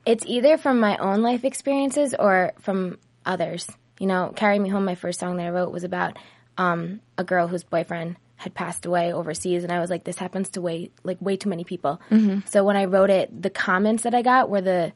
It's 0.07 0.25
either 0.25 0.57
from 0.57 0.81
my 0.81 0.97
own 0.97 1.21
life 1.21 1.45
experiences 1.45 2.15
or 2.19 2.53
from 2.61 2.99
others. 3.27 3.69
You 3.99 4.07
know, 4.07 4.33
Carry 4.35 4.59
Me 4.59 4.69
Home, 4.71 4.85
my 4.85 4.95
first 4.95 5.21
song 5.21 5.37
that 5.37 5.47
I 5.47 5.51
wrote 5.51 5.73
was 5.73 5.85
about 5.85 6.17
um, 6.57 7.01
a 7.19 7.25
girl 7.25 7.49
whose 7.49 7.65
boyfriend 7.65 8.17
had 8.37 8.55
passed 8.55 8.87
away 8.87 9.13
overseas, 9.13 9.63
and 9.65 9.73
I 9.73 9.81
was 9.81 9.91
like, 9.91 10.05
this 10.05 10.17
happens 10.17 10.51
to 10.51 10.61
way 10.61 10.91
like 11.03 11.21
way 11.21 11.37
too 11.37 11.49
many 11.51 11.65
people. 11.65 12.01
So 12.47 12.65
when 12.65 12.77
I 12.77 12.85
wrote 12.85 13.11
it, 13.11 13.43
the 13.43 13.51
comments 13.51 14.05
that 14.05 14.15
I 14.15 14.23
got 14.23 14.49
were 14.49 14.61
the 14.63 14.93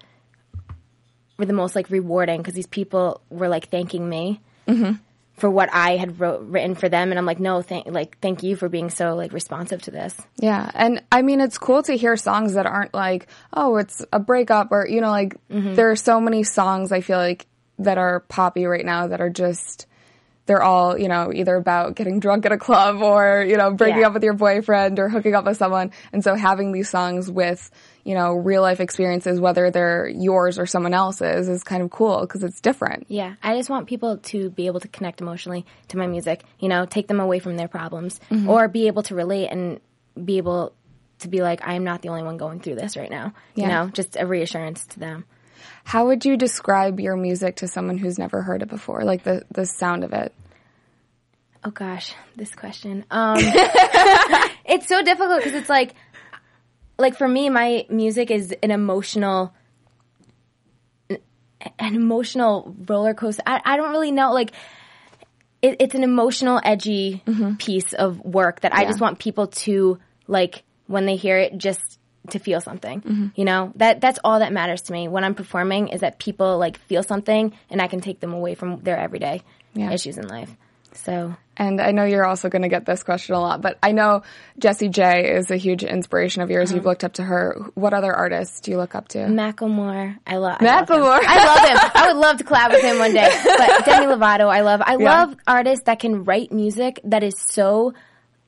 were 1.39 1.47
the 1.47 1.53
most 1.55 1.75
like 1.75 1.91
rewarding 1.91 2.39
because 2.41 2.55
these 2.55 2.67
people 2.67 3.21
were 3.31 3.49
like 3.49 3.69
thanking 3.71 4.09
me 4.09 4.41
for 5.41 5.51
what 5.51 5.71
I 5.73 5.97
had 5.97 6.21
wrote 6.21 6.43
written 6.43 6.75
for 6.75 6.89
them, 6.89 7.11
and 7.11 7.19
I'm 7.19 7.25
like, 7.25 7.41
no, 7.41 7.63
thank 7.63 7.87
like 7.87 8.19
thank 8.21 8.43
you 8.43 8.57
for 8.57 8.69
being 8.69 8.91
so 8.91 9.15
like 9.15 9.33
responsive 9.33 9.81
to 9.83 9.91
this. 9.91 10.21
Yeah. 10.37 10.71
And 10.75 11.03
I 11.11 11.23
mean, 11.23 11.41
it's 11.41 11.57
cool 11.57 11.83
to 11.85 11.97
hear 11.97 12.17
songs 12.17 12.55
that 12.55 12.67
aren't 12.67 12.93
like, 12.93 13.29
oh, 13.53 13.77
it's 13.79 14.05
a 14.13 14.21
breakup 14.21 14.71
or, 14.71 14.87
you 14.87 15.01
know, 15.01 15.11
like 15.11 15.35
mm-hmm. 15.49 15.75
there 15.75 15.91
are 15.91 15.97
so 15.97 16.21
many 16.21 16.43
songs 16.43 16.93
I 16.93 17.01
feel 17.01 17.19
like 17.19 17.47
that 17.79 17.97
are 17.97 18.21
poppy 18.21 18.67
right 18.67 18.85
now 18.85 19.07
that 19.07 19.23
are 19.23 19.31
just, 19.31 19.87
they're 20.51 20.65
all, 20.65 20.99
you 20.99 21.07
know, 21.07 21.33
either 21.33 21.55
about 21.55 21.95
getting 21.95 22.19
drunk 22.19 22.45
at 22.45 22.51
a 22.51 22.59
club 22.59 23.03
or, 23.03 23.47
you 23.49 23.57
know, 23.57 23.71
breaking 23.71 24.01
Yeah. 24.01 24.09
up 24.09 24.15
with 24.15 24.25
your 24.25 24.33
boyfriend 24.35 24.99
or 24.99 25.09
hooking 25.09 25.33
up 25.37 25.45
with 25.45 25.57
someone. 25.57 25.93
And 26.13 26.25
so 26.25 26.35
having 26.35 26.73
these 26.73 26.89
songs 26.91 27.31
with, 27.31 27.71
you 28.03 28.15
know, 28.17 28.33
real 28.35 28.61
life 28.61 28.81
experiences, 28.81 29.39
whether 29.39 29.71
they're 29.71 30.09
yours 30.09 30.59
or 30.59 30.67
someone 30.67 30.93
else's 30.93 31.49
is 31.49 31.63
kind 31.63 31.85
of 31.85 31.91
cool 31.91 32.23
because 32.23 32.43
it's 32.43 32.61
different. 32.61 33.07
Yeah, 33.09 33.37
I 33.45 33.55
just 33.55 33.71
want 33.71 33.87
people 33.87 34.17
to 34.17 34.51
be 34.51 34.67
able 34.67 34.81
to 34.81 34.89
connect 34.89 35.21
emotionally 35.21 35.65
to 35.89 35.97
my 35.97 36.09
music, 36.09 36.43
you 36.59 36.69
know, 36.69 36.85
take 36.85 37.07
them 37.07 37.21
away 37.21 37.39
from 37.39 37.57
their 37.57 37.69
problems 37.69 38.19
Mm-hmm. 38.29 38.51
or 38.51 38.67
be 38.67 38.89
able 38.89 39.05
to 39.05 39.15
relate 39.15 39.47
and 39.53 39.79
be 40.25 40.39
able 40.39 40.73
to 41.21 41.29
be 41.29 41.43
like, 41.43 41.61
I'm 41.65 41.85
not 41.85 42.03
the 42.03 42.09
only 42.09 42.25
one 42.25 42.39
going 42.39 42.59
through 42.59 42.75
this 42.75 42.97
right 42.97 43.11
now. 43.11 43.35
You 43.55 43.69
know, 43.69 43.89
just 43.93 44.17
a 44.19 44.27
reassurance 44.27 44.85
to 44.87 44.99
them. 44.99 45.27
How 45.85 46.07
would 46.07 46.25
you 46.25 46.37
describe 46.37 47.01
your 47.01 47.17
music 47.17 47.57
to 47.57 47.69
someone 47.69 47.99
who's 47.99 48.19
never 48.19 48.43
heard 48.43 48.63
it 48.63 48.69
before? 48.69 49.05
Like 49.05 49.23
the, 49.23 49.45
the 49.51 49.67
sound 49.67 50.05
of 50.05 50.13
it? 50.13 50.33
Oh 51.63 51.71
gosh, 51.71 52.15
this 52.37 52.55
question. 52.55 53.05
Um, 53.11 53.37
it's 54.65 54.89
so 54.89 55.03
difficult 55.03 55.39
because 55.39 55.55
it's 55.55 55.69
like, 55.69 55.95
like 56.99 57.17
for 57.17 57.29
me, 57.29 57.51
my 57.51 57.87
music 57.91 58.31
is 58.31 58.55
an 58.63 58.71
emotional, 58.71 59.53
an 61.09 61.95
emotional 61.95 62.75
roller 62.89 63.15
coaster. 63.15 63.43
I, 63.47 63.61
I 63.65 63.77
don't 63.77 63.91
really 63.91 64.13
know. 64.13 64.33
Like, 64.33 64.53
it, 65.63 65.77
it's 65.81 65.95
an 65.95 66.03
emotional, 66.03 66.61
edgy 66.65 67.23
piece 67.59 67.93
of 67.93 68.19
work 68.21 68.61
that 68.61 68.75
I 68.75 68.87
just 68.87 69.01
want 69.01 69.19
people 69.19 69.49
to 69.49 69.99
like 70.27 70.63
when 70.87 71.07
they 71.07 71.17
hear 71.17 71.39
it, 71.39 71.57
just 71.57 72.00
to 72.29 72.39
feel 72.39 72.61
something. 72.61 73.01
Mm-hmm. 73.01 73.27
You 73.35 73.45
know 73.45 73.73
that 73.77 74.01
that's 74.01 74.19
all 74.23 74.39
that 74.41 74.53
matters 74.53 74.83
to 74.83 74.93
me 74.93 75.09
when 75.09 75.25
I'm 75.25 75.35
performing 75.35 75.89
is 75.89 76.01
that 76.03 76.19
people 76.19 76.59
like 76.59 76.79
feel 76.79 77.03
something 77.03 77.53
and 77.71 77.81
I 77.81 77.89
can 77.89 78.01
take 78.01 78.21
them 78.21 78.33
away 78.35 78.55
from 78.55 78.81
their 78.81 78.99
everyday 78.99 79.43
Yeah. 79.75 79.91
issues 79.91 80.19
in 80.19 80.29
life. 80.29 80.55
So 80.93 81.35
And 81.57 81.81
I 81.81 81.93
know 81.93 82.05
you're 82.05 82.27
also 82.27 82.49
going 82.49 82.63
to 82.63 82.69
get 82.69 82.85
this 82.85 83.03
question 83.05 83.35
a 83.37 83.41
lot, 83.41 83.63
but 83.63 83.79
I 83.83 83.93
know 83.93 84.23
Jessie 84.59 84.89
J 84.89 85.33
is 85.37 85.51
a 85.51 85.57
huge 85.57 85.85
inspiration 85.85 86.43
of 86.43 86.51
yours. 86.51 86.71
Uh-huh. 86.71 86.77
You've 86.77 86.85
looked 86.85 87.05
up 87.05 87.13
to 87.15 87.23
her. 87.23 87.57
What 87.75 87.95
other 87.95 88.13
artists 88.13 88.61
do 88.61 88.73
you 88.73 88.77
look 88.77 88.95
up 88.97 89.07
to? 89.09 89.19
Macklemore, 89.19 90.19
I 90.27 90.37
love 90.39 90.59
Macklemore. 90.59 91.21
I 91.25 91.45
love 91.47 91.69
him. 91.69 91.91
I 91.95 92.07
would 92.13 92.21
love 92.21 92.37
to 92.39 92.45
collab 92.45 92.71
with 92.71 92.83
him 92.83 92.99
one 92.99 93.15
day. 93.15 93.31
But 93.45 93.85
Demi 93.87 94.07
Lovato, 94.07 94.49
I 94.49 94.61
love. 94.63 94.83
I 94.85 94.97
Yeah. 94.99 95.05
love 95.25 95.37
artists 95.47 95.85
that 95.87 96.01
can 96.01 96.25
write 96.25 96.51
music 96.53 96.99
that 97.05 97.23
is 97.23 97.35
so, 97.39 97.95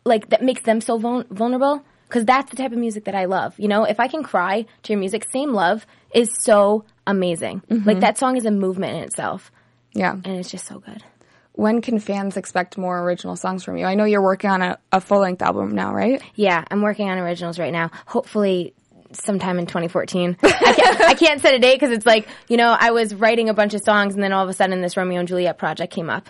like, 0.05 0.31
that 0.31 0.43
makes 0.43 0.63
them 0.63 0.81
so 0.81 0.99
vul- 0.99 1.25
vulnerable. 1.31 1.85
Because 2.13 2.27
that's 2.27 2.51
the 2.51 2.57
type 2.57 2.73
of 2.73 2.79
music 2.79 3.05
that 3.05 3.15
I 3.15 3.25
love. 3.25 3.59
You 3.59 3.69
know, 3.69 3.85
if 3.85 3.99
I 3.99 4.07
can 4.07 4.23
cry 4.23 4.67
to 4.83 4.93
your 4.93 5.01
music, 5.01 5.27
"Same 5.33 5.55
Love" 5.55 5.87
is 6.13 6.31
so 6.43 6.85
amazing. 7.07 7.63
Mm-hmm. 7.71 7.89
Like 7.89 8.01
that 8.01 8.19
song 8.19 8.37
is 8.37 8.45
a 8.45 8.51
movement 8.51 8.99
in 8.99 9.05
itself, 9.05 9.51
yeah. 9.95 10.13
and 10.13 10.27
it's 10.27 10.51
just 10.51 10.67
so 10.67 10.79
good. 10.79 11.03
When 11.53 11.81
can 11.81 11.99
fans 11.99 12.37
expect 12.37 12.77
more 12.77 13.03
original 13.03 13.35
songs 13.35 13.65
from 13.65 13.79
you? 13.79 13.87
I 13.87 13.95
know 13.95 14.05
you're 14.05 14.23
working 14.23 14.51
on 14.51 14.61
a, 14.61 14.79
a 14.93 15.01
full 15.01 15.21
length 15.21 15.41
album 15.41 15.75
now, 15.75 15.95
right? 15.95 16.23
Yeah, 16.35 16.63
I'm 16.71 16.83
working 16.83 17.09
on 17.09 17.17
originals 17.17 17.59
right 17.59 17.73
now. 17.73 17.91
Hopefully, 18.05 18.75
sometime 19.13 19.59
in 19.59 19.65
2014. 19.65 20.37
I 20.43 20.51
can't, 20.51 21.01
I 21.01 21.15
can't 21.15 21.41
set 21.41 21.55
a 21.55 21.59
date 21.59 21.77
because 21.81 21.93
it's 21.93 22.05
like 22.05 22.29
you 22.47 22.59
know 22.59 22.77
I 22.79 22.91
was 22.91 23.15
writing 23.15 23.49
a 23.49 23.55
bunch 23.55 23.73
of 23.73 23.81
songs 23.83 24.13
and 24.13 24.23
then 24.23 24.35
all 24.35 24.45
of 24.45 24.51
a 24.51 24.53
sudden 24.53 24.83
this 24.83 24.99
Romeo 24.99 25.19
and 25.19 25.29
Juliet 25.29 25.57
project 25.57 25.95
came 25.95 26.11
up, 26.11 26.29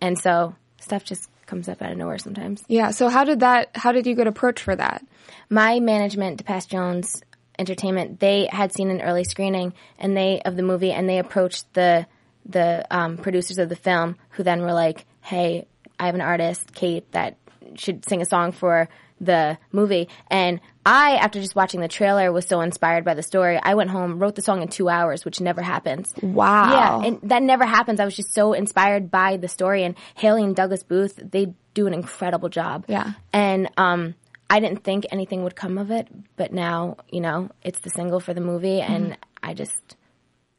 and 0.00 0.16
so 0.16 0.54
stuff 0.78 1.02
just 1.02 1.28
comes 1.54 1.68
up 1.68 1.80
out 1.82 1.92
of 1.92 1.98
nowhere 1.98 2.18
sometimes. 2.18 2.64
Yeah. 2.66 2.90
So 2.90 3.08
how 3.08 3.22
did 3.22 3.40
that, 3.40 3.70
how 3.76 3.92
did 3.92 4.08
you 4.08 4.16
get 4.16 4.26
approached 4.26 4.64
for 4.64 4.74
that? 4.74 5.06
My 5.48 5.78
management, 5.78 6.44
DePass 6.44 6.66
Jones 6.66 7.22
Entertainment, 7.56 8.18
they 8.18 8.48
had 8.50 8.72
seen 8.72 8.90
an 8.90 9.00
early 9.00 9.22
screening 9.22 9.72
and 9.96 10.16
they 10.16 10.40
of 10.44 10.56
the 10.56 10.64
movie, 10.64 10.90
and 10.90 11.08
they 11.08 11.18
approached 11.20 11.72
the 11.74 12.06
the 12.46 12.84
um, 12.90 13.16
producers 13.16 13.58
of 13.58 13.68
the 13.68 13.76
film, 13.76 14.16
who 14.30 14.42
then 14.42 14.60
were 14.62 14.72
like, 14.72 15.06
"Hey, 15.20 15.66
I 15.98 16.06
have 16.06 16.16
an 16.16 16.20
artist, 16.20 16.74
Kait, 16.74 17.04
that 17.12 17.36
should 17.76 18.04
sing 18.08 18.20
a 18.20 18.26
song 18.26 18.50
for 18.50 18.88
the 19.24 19.58
movie. 19.72 20.08
And 20.28 20.60
I, 20.86 21.16
after 21.16 21.40
just 21.40 21.56
watching 21.56 21.80
the 21.80 21.88
trailer, 21.88 22.30
was 22.30 22.46
so 22.46 22.60
inspired 22.60 23.04
by 23.04 23.14
the 23.14 23.22
story. 23.22 23.58
I 23.62 23.74
went 23.74 23.90
home, 23.90 24.18
wrote 24.18 24.34
the 24.34 24.42
song 24.42 24.62
in 24.62 24.68
two 24.68 24.88
hours, 24.88 25.24
which 25.24 25.40
never 25.40 25.62
happens. 25.62 26.12
Wow. 26.22 26.70
Yeah, 26.70 27.08
and 27.08 27.20
that 27.30 27.42
never 27.42 27.64
happens. 27.64 28.00
I 28.00 28.04
was 28.04 28.16
just 28.16 28.34
so 28.34 28.52
inspired 28.52 29.10
by 29.10 29.36
the 29.36 29.48
story. 29.48 29.84
And 29.84 29.94
Hailee 30.18 30.44
and 30.44 30.54
Douglas 30.54 30.82
Booth, 30.82 31.18
they 31.22 31.54
do 31.72 31.86
an 31.86 31.94
incredible 31.94 32.48
job. 32.48 32.84
Yeah. 32.88 33.12
And 33.32 33.70
um, 33.76 34.14
I 34.48 34.60
didn't 34.60 34.84
think 34.84 35.06
anything 35.10 35.42
would 35.44 35.56
come 35.56 35.78
of 35.78 35.90
it, 35.90 36.06
but 36.36 36.52
now, 36.52 36.98
you 37.10 37.20
know, 37.20 37.50
it's 37.62 37.80
the 37.80 37.90
single 37.90 38.20
for 38.20 38.34
the 38.34 38.40
movie, 38.40 38.80
and 38.80 39.16
I 39.42 39.54
just, 39.54 39.96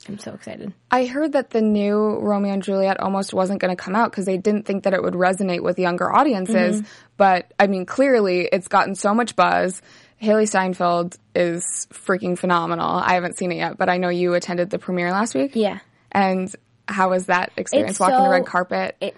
I'm 0.07 0.19
so 0.19 0.33
excited. 0.33 0.73
I 0.91 1.05
heard 1.05 1.33
that 1.33 1.49
the 1.49 1.61
new 1.61 2.19
Romeo 2.19 2.53
and 2.53 2.63
Juliet 2.63 2.99
almost 2.99 3.33
wasn't 3.33 3.59
going 3.59 3.75
to 3.75 3.81
come 3.81 3.95
out 3.95 4.11
because 4.11 4.25
they 4.25 4.37
didn't 4.37 4.65
think 4.65 4.83
that 4.83 4.93
it 4.93 5.01
would 5.01 5.13
resonate 5.13 5.61
with 5.61 5.79
younger 5.79 6.13
audiences. 6.13 6.81
Mm-hmm. 6.81 6.89
But 7.17 7.51
I 7.59 7.67
mean, 7.67 7.85
clearly 7.85 8.47
it's 8.51 8.67
gotten 8.67 8.95
so 8.95 9.13
much 9.13 9.35
buzz. 9.35 9.81
Hailee 10.21 10.47
Steinfeld 10.47 11.17
is 11.33 11.87
freaking 11.91 12.37
phenomenal. 12.37 12.89
I 12.89 13.15
haven't 13.15 13.37
seen 13.37 13.51
it 13.51 13.55
yet, 13.55 13.77
but 13.77 13.89
I 13.89 13.97
know 13.97 14.09
you 14.09 14.33
attended 14.33 14.69
the 14.69 14.79
premiere 14.79 15.11
last 15.11 15.35
week. 15.35 15.55
Yeah. 15.55 15.79
And 16.11 16.53
how 16.87 17.09
was 17.09 17.25
that 17.25 17.51
experience? 17.57 17.91
It's 17.91 17.99
Walking 17.99 18.23
the 18.23 18.29
red 18.29 18.45
carpet. 18.45 18.95
It, 19.01 19.15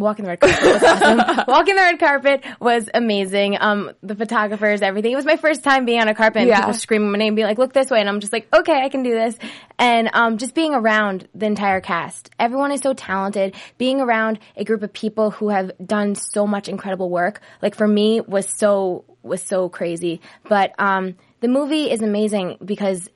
walking 0.00 0.24
the 0.24 0.30
red 0.30 0.40
carpet 0.40 0.62
was 0.64 0.82
awesome. 0.82 1.18
walking 1.48 1.74
the 1.74 1.80
red 1.82 1.98
carpet 1.98 2.44
was 2.60 2.88
amazing. 2.92 3.56
Um, 3.60 3.92
the 4.02 4.14
photographers, 4.14 4.82
everything. 4.82 5.12
It 5.12 5.16
was 5.16 5.24
my 5.24 5.36
first 5.36 5.64
time 5.64 5.84
being 5.84 6.00
on 6.00 6.08
a 6.08 6.14
carpet 6.14 6.40
and 6.42 6.48
Yeah. 6.48 6.60
people 6.60 6.74
screaming 6.74 7.10
my 7.10 7.18
name, 7.18 7.34
being 7.34 7.46
like, 7.46 7.58
"Look 7.58 7.72
this 7.72 7.90
way," 7.90 8.00
and 8.00 8.08
I'm 8.08 8.20
just 8.20 8.32
like, 8.32 8.48
"Okay, 8.54 8.80
I 8.82 8.88
can 8.88 9.02
do 9.02 9.12
this." 9.12 9.38
And 9.78 10.10
um, 10.12 10.38
just 10.38 10.54
being 10.54 10.74
around 10.74 11.28
the 11.34 11.46
entire 11.46 11.80
cast, 11.80 12.30
everyone 12.38 12.72
is 12.72 12.80
so 12.80 12.94
talented. 12.94 13.54
Being 13.78 14.00
around 14.00 14.38
a 14.56 14.64
group 14.64 14.82
of 14.82 14.92
people 14.92 15.30
who 15.30 15.48
have 15.50 15.70
done 15.84 16.14
so 16.14 16.46
much 16.46 16.68
incredible 16.68 17.10
work, 17.10 17.40
like 17.62 17.74
for 17.74 17.86
me, 17.88 18.20
was 18.20 18.48
so 18.48 19.04
was 19.22 19.42
so 19.42 19.68
crazy. 19.68 20.20
But 20.48 20.72
um, 20.78 21.16
the 21.40 21.48
movie 21.48 21.90
is 21.90 22.02
amazing 22.02 22.56
because 22.64 23.08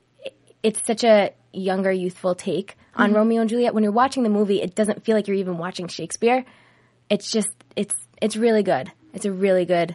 it's 0.63 0.85
such 0.87 1.05
a 1.05 1.33
younger, 1.53 1.91
youthful 1.91 2.35
take 2.35 2.77
on 2.95 3.13
Romeo 3.13 3.41
and 3.41 3.49
Juliet. 3.51 3.75
When 3.75 3.83
you're 3.83 3.93
watching 3.93 4.23
the 4.23 4.29
movie, 4.29 4.61
it 4.63 4.75
doesn't 4.75 5.05
feel 5.05 5.17
like 5.17 5.27
you're 5.27 5.37
even 5.37 5.59
watching 5.59 5.89
Shakespeare. 5.89 6.45
It's 7.13 7.31
just 7.31 7.51
it's 7.77 7.95
it's 8.21 8.37
really 8.37 8.63
good. 8.63 8.91
It's 9.15 9.25
a 9.27 9.33
really 9.33 9.65
good 9.67 9.95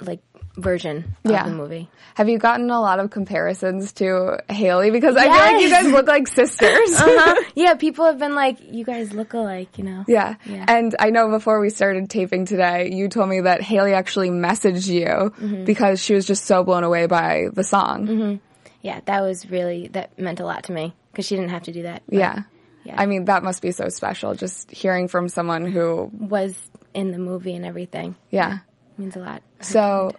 like 0.00 0.20
version 0.56 1.16
of 1.24 1.30
Yeah. 1.30 1.44
the 1.44 1.50
movie. 1.52 1.88
Have 2.14 2.28
you 2.28 2.38
gotten 2.38 2.70
a 2.70 2.80
lot 2.80 2.98
of 3.00 3.10
comparisons 3.10 3.92
to 3.94 4.38
Hailee? 4.48 4.90
Because 4.92 5.16
I 5.16 5.24
feel 5.24 5.32
like 5.32 5.62
you 5.62 5.70
guys 5.70 5.86
look 5.92 6.06
like 6.08 6.26
sisters. 6.26 6.90
Uh-huh. 7.00 7.42
Yeah, 7.54 7.74
people 7.74 8.04
have 8.06 8.18
been 8.18 8.34
like, 8.34 8.58
"You 8.62 8.84
guys 8.84 9.12
look 9.12 9.34
alike," 9.34 9.76
you 9.78 9.84
know. 9.84 10.04
Yeah. 10.08 10.36
Yeah. 10.46 10.64
And 10.68 10.94
I 10.98 11.10
know 11.10 11.28
before 11.28 11.60
we 11.60 11.70
started 11.70 12.08
taping 12.10 12.44
today, 12.46 12.90
you 12.92 13.08
told 13.08 13.28
me 13.28 13.40
that 13.42 13.60
Hailee 13.60 13.92
actually 13.94 14.30
messaged 14.30 14.88
you 14.88 15.04
Mm-hmm. 15.06 15.64
because 15.64 16.00
she 16.02 16.14
was 16.14 16.26
just 16.26 16.44
so 16.46 16.64
blown 16.64 16.84
away 16.84 17.06
by 17.06 17.48
the 17.52 17.64
song. 17.64 18.40
Yeah, 18.82 19.00
that 19.06 19.20
was 19.22 19.50
really 19.50 19.88
that 19.88 20.18
meant 20.18 20.40
a 20.40 20.44
lot 20.46 20.64
to 20.64 20.72
me 20.72 20.94
because 21.12 21.26
she 21.26 21.34
didn't 21.36 21.50
have 21.50 21.64
to 21.64 21.72
do 21.72 21.82
that. 21.82 22.02
but 22.08 22.18
Yeah. 22.18 22.42
Yeah. 22.88 22.94
I 22.98 23.04
mean, 23.04 23.26
that 23.26 23.42
must 23.42 23.60
be 23.60 23.70
so 23.70 23.90
special 23.90 24.34
just 24.34 24.70
hearing 24.70 25.08
from 25.08 25.28
someone 25.28 25.66
who, 25.66 26.10
was 26.10 26.58
in 26.94 27.10
the 27.10 27.18
movie 27.18 27.54
and 27.54 27.66
everything 27.66 28.16
yeah. 28.30 28.60
means 28.96 29.14
a 29.14 29.18
lot. 29.18 29.42
So, 29.60 30.12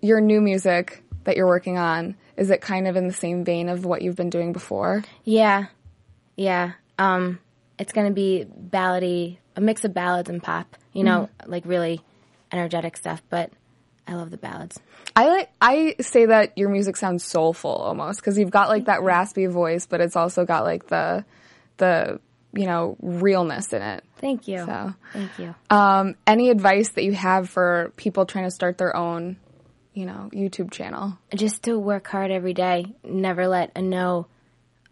your 0.00 0.22
new 0.22 0.40
music 0.40 1.04
that 1.24 1.36
you're 1.36 1.46
working 1.46 1.76
on, 1.76 2.16
is 2.38 2.48
it 2.48 2.62
kind 2.62 2.88
of 2.88 2.96
in 2.96 3.06
the 3.06 3.12
same 3.12 3.44
vein 3.44 3.68
of 3.68 3.84
what 3.84 4.00
you've 4.00 4.16
been 4.16 4.30
doing 4.30 4.54
before? 4.54 5.04
Yeah, 5.24 5.66
yeah. 6.34 6.72
Um, 6.98 7.40
it's 7.78 7.92
gonna 7.92 8.10
be 8.10 8.46
ballady, 8.48 9.36
a 9.54 9.60
mix 9.60 9.84
of 9.84 9.92
ballads 9.92 10.30
and 10.30 10.42
pop. 10.42 10.76
You 10.94 11.04
know, 11.04 11.28
like 11.44 11.64
really 11.66 12.00
energetic 12.52 12.96
stuff. 12.96 13.20
But 13.28 13.50
I 14.06 14.14
love 14.14 14.30
the 14.30 14.38
ballads. 14.38 14.80
I 15.14 15.28
like 15.28 15.50
I 15.60 15.96
say 16.00 16.26
that 16.26 16.56
your 16.56 16.70
music 16.70 16.96
sounds 16.96 17.22
soulful 17.22 17.70
almost 17.70 18.20
because 18.20 18.38
you've 18.38 18.50
got 18.50 18.70
like 18.70 18.86
that 18.86 19.02
raspy 19.02 19.46
voice, 19.46 19.84
but 19.84 20.00
it's 20.00 20.16
also 20.16 20.46
got 20.46 20.64
like 20.64 20.86
the 20.86 21.24
the 21.76 22.20
you 22.52 22.66
know 22.66 22.96
realness 23.00 23.72
in 23.72 23.82
it. 23.82 24.04
Thank 24.18 24.48
you. 24.48 24.58
So, 24.64 24.94
Thank 25.12 25.38
you. 25.38 25.54
um, 25.70 26.14
any 26.26 26.50
advice 26.50 26.90
that 26.90 27.04
you 27.04 27.12
have 27.12 27.48
for 27.48 27.92
people 27.96 28.26
trying 28.26 28.44
to 28.44 28.50
start 28.50 28.78
their 28.78 28.96
own, 28.96 29.36
you 29.92 30.06
know, 30.06 30.30
YouTube 30.32 30.70
channel? 30.70 31.18
Just 31.34 31.64
to 31.64 31.78
work 31.78 32.06
hard 32.06 32.30
every 32.30 32.54
day. 32.54 32.86
Never 33.04 33.48
let 33.48 33.72
a 33.76 33.82
no 33.82 34.26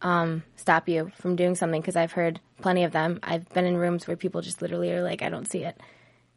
um, 0.02 0.42
stop 0.56 0.88
you 0.88 1.10
from 1.16 1.36
doing 1.36 1.54
something 1.54 1.80
because 1.80 1.96
I've 1.96 2.12
heard 2.12 2.40
plenty 2.60 2.84
of 2.84 2.92
them. 2.92 3.20
I've 3.22 3.48
been 3.50 3.64
in 3.64 3.76
rooms 3.76 4.06
where 4.06 4.16
people 4.16 4.40
just 4.42 4.60
literally 4.60 4.92
are 4.92 5.02
like, 5.02 5.22
"I 5.22 5.28
don't 5.28 5.50
see 5.50 5.64
it." 5.64 5.80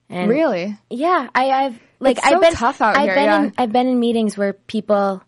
And 0.10 0.30
Really? 0.30 0.78
Yeah, 0.90 1.30
I, 1.34 1.50
I've 1.50 1.80
like 2.00 2.18
It's 2.18 2.28
I've 2.28 2.42
been 2.42 2.54
tough 2.54 2.80
out 2.82 2.96
I've 2.96 3.06
here, 3.06 3.16
Been 3.16 3.26
yeah. 3.26 3.44
in, 3.44 3.54
I've 3.58 3.72
been 3.72 3.88
in 3.88 4.00
meetings 4.00 4.38
where 4.38 4.54
people 4.54 5.24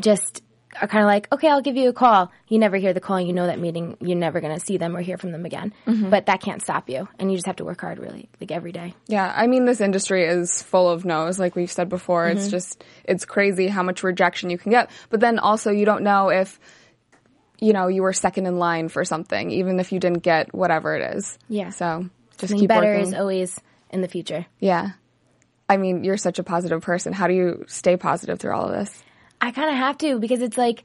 just 0.00 0.42
are 0.80 0.88
kind 0.88 1.02
of 1.02 1.06
like, 1.06 1.28
okay, 1.32 1.48
I'll 1.48 1.60
give 1.62 1.76
you 1.76 1.88
a 1.88 1.92
call. 1.92 2.30
You 2.48 2.58
never 2.58 2.76
hear 2.76 2.92
the 2.92 3.00
call. 3.00 3.20
You 3.20 3.32
know 3.32 3.46
that 3.46 3.58
meeting. 3.58 3.96
You're 4.00 4.16
never 4.18 4.40
going 4.40 4.58
to 4.58 4.64
see 4.64 4.76
them 4.76 4.96
or 4.96 5.00
hear 5.00 5.16
from 5.18 5.32
them 5.32 5.44
again. 5.46 5.72
Mm-hmm. 5.86 6.10
But 6.10 6.26
that 6.26 6.40
can't 6.40 6.62
stop 6.62 6.88
you, 6.88 7.08
and 7.18 7.30
you 7.30 7.36
just 7.36 7.46
have 7.46 7.56
to 7.56 7.64
work 7.64 7.80
hard, 7.80 7.98
really, 7.98 8.28
like 8.40 8.50
every 8.50 8.72
day. 8.72 8.94
Yeah, 9.06 9.32
I 9.34 9.46
mean, 9.46 9.64
this 9.64 9.80
industry 9.80 10.24
is 10.24 10.62
full 10.62 10.88
of 10.90 11.04
no's, 11.04 11.38
like 11.38 11.56
we've 11.56 11.70
said 11.70 11.88
before. 11.88 12.26
Mm-hmm. 12.26 12.38
It's 12.38 12.48
just, 12.50 12.84
it's 13.04 13.24
crazy 13.24 13.68
how 13.68 13.82
much 13.82 14.02
rejection 14.02 14.50
you 14.50 14.58
can 14.58 14.70
get. 14.70 14.90
But 15.10 15.20
then 15.20 15.38
also, 15.38 15.70
you 15.70 15.84
don't 15.84 16.02
know 16.02 16.28
if, 16.30 16.58
you 17.60 17.72
know, 17.72 17.88
you 17.88 18.02
were 18.02 18.12
second 18.12 18.46
in 18.46 18.58
line 18.58 18.88
for 18.88 19.04
something, 19.04 19.50
even 19.50 19.80
if 19.80 19.92
you 19.92 20.00
didn't 20.00 20.22
get 20.22 20.54
whatever 20.54 20.94
it 20.96 21.16
is. 21.16 21.38
Yeah. 21.48 21.70
So 21.70 22.08
just 22.32 22.40
Something 22.40 22.58
keep 22.58 22.68
better 22.68 22.86
working. 22.86 23.08
is 23.08 23.14
always 23.14 23.60
in 23.90 24.00
the 24.00 24.08
future. 24.08 24.46
yeah. 24.58 24.90
I 25.66 25.78
mean, 25.78 26.04
you're 26.04 26.18
such 26.18 26.38
a 26.38 26.42
positive 26.42 26.82
person. 26.82 27.14
How 27.14 27.26
do 27.26 27.32
you 27.32 27.64
stay 27.68 27.96
positive 27.96 28.38
through 28.38 28.52
all 28.54 28.66
of 28.66 28.72
this? 28.72 29.02
I 29.44 29.50
kind 29.50 29.68
of 29.70 29.76
have 29.76 29.98
to 29.98 30.18
because 30.18 30.40
it's 30.40 30.56
like, 30.56 30.84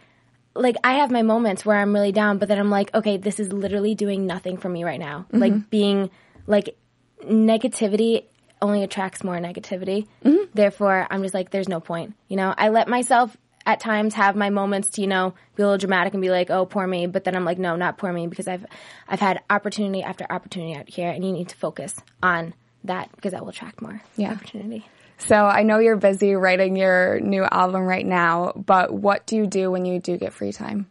like 0.54 0.76
I 0.84 0.96
have 0.96 1.12
my 1.12 1.22
moments 1.22 1.66
where 1.66 1.78
I'm 1.78 1.94
really 1.94 2.12
down, 2.12 2.40
but 2.40 2.50
then 2.50 2.60
I'm 2.60 2.70
like, 2.70 2.94
okay, 2.94 3.16
this 3.18 3.40
is 3.40 3.54
literally 3.54 3.96
doing 3.96 4.28
nothing 4.28 4.58
for 4.58 4.68
me 4.68 4.84
right 4.84 5.00
now. 5.00 5.20
Mm-hmm. 5.30 5.38
Like 5.38 5.70
being 5.70 6.10
like 6.46 6.76
negativity 7.24 8.26
only 8.62 8.84
attracts 8.84 9.24
more 9.24 9.38
negativity. 9.38 10.08
Mm-hmm. 10.26 10.52
Therefore, 10.54 11.08
I'm 11.10 11.22
just 11.22 11.34
like, 11.34 11.52
there's 11.52 11.70
no 11.70 11.80
point. 11.80 12.16
You 12.28 12.36
know, 12.36 12.54
I 12.58 12.70
let 12.70 12.90
myself 12.90 13.38
at 13.66 13.80
times 13.80 14.14
have 14.16 14.36
my 14.36 14.50
moments 14.50 14.90
to 14.90 15.02
you 15.02 15.08
know 15.08 15.34
be 15.56 15.64
a 15.64 15.66
little 15.66 15.78
dramatic 15.78 16.14
and 16.14 16.22
be 16.22 16.30
like, 16.30 16.50
oh, 16.50 16.66
poor 16.66 16.86
me. 16.86 17.08
But 17.08 17.24
then 17.24 17.36
I'm 17.36 17.46
like, 17.46 17.60
no, 17.60 17.78
not 17.78 17.98
poor 17.98 18.12
me 18.12 18.28
because 18.28 18.48
I've 18.48 18.66
I've 19.08 19.20
had 19.22 19.42
opportunity 19.50 20.04
after 20.04 20.26
opportunity 20.30 20.76
out 20.76 20.90
here, 20.90 21.10
and 21.10 21.24
you 21.24 21.32
need 21.32 21.48
to 21.50 21.56
focus 21.56 21.96
on 22.22 22.54
that 22.84 23.10
because 23.16 23.32
that 23.32 23.42
will 23.42 23.50
attract 23.50 23.82
more 23.82 24.02
Yeah. 24.18 24.32
opportunity. 24.32 24.86
So 25.20 25.36
I 25.36 25.64
know 25.64 25.80
you're 25.80 25.98
busy 25.98 26.34
writing 26.34 26.76
your 26.76 27.20
new 27.20 27.44
album 27.44 27.84
right 27.84 28.06
now, 28.06 28.54
but 28.56 28.92
what 28.94 29.26
do 29.26 29.36
you 29.36 29.48
do 29.48 29.70
when 29.72 29.86
you 29.86 30.00
do 30.00 30.18
get 30.18 30.34
free 30.34 30.52
time? 30.52 30.90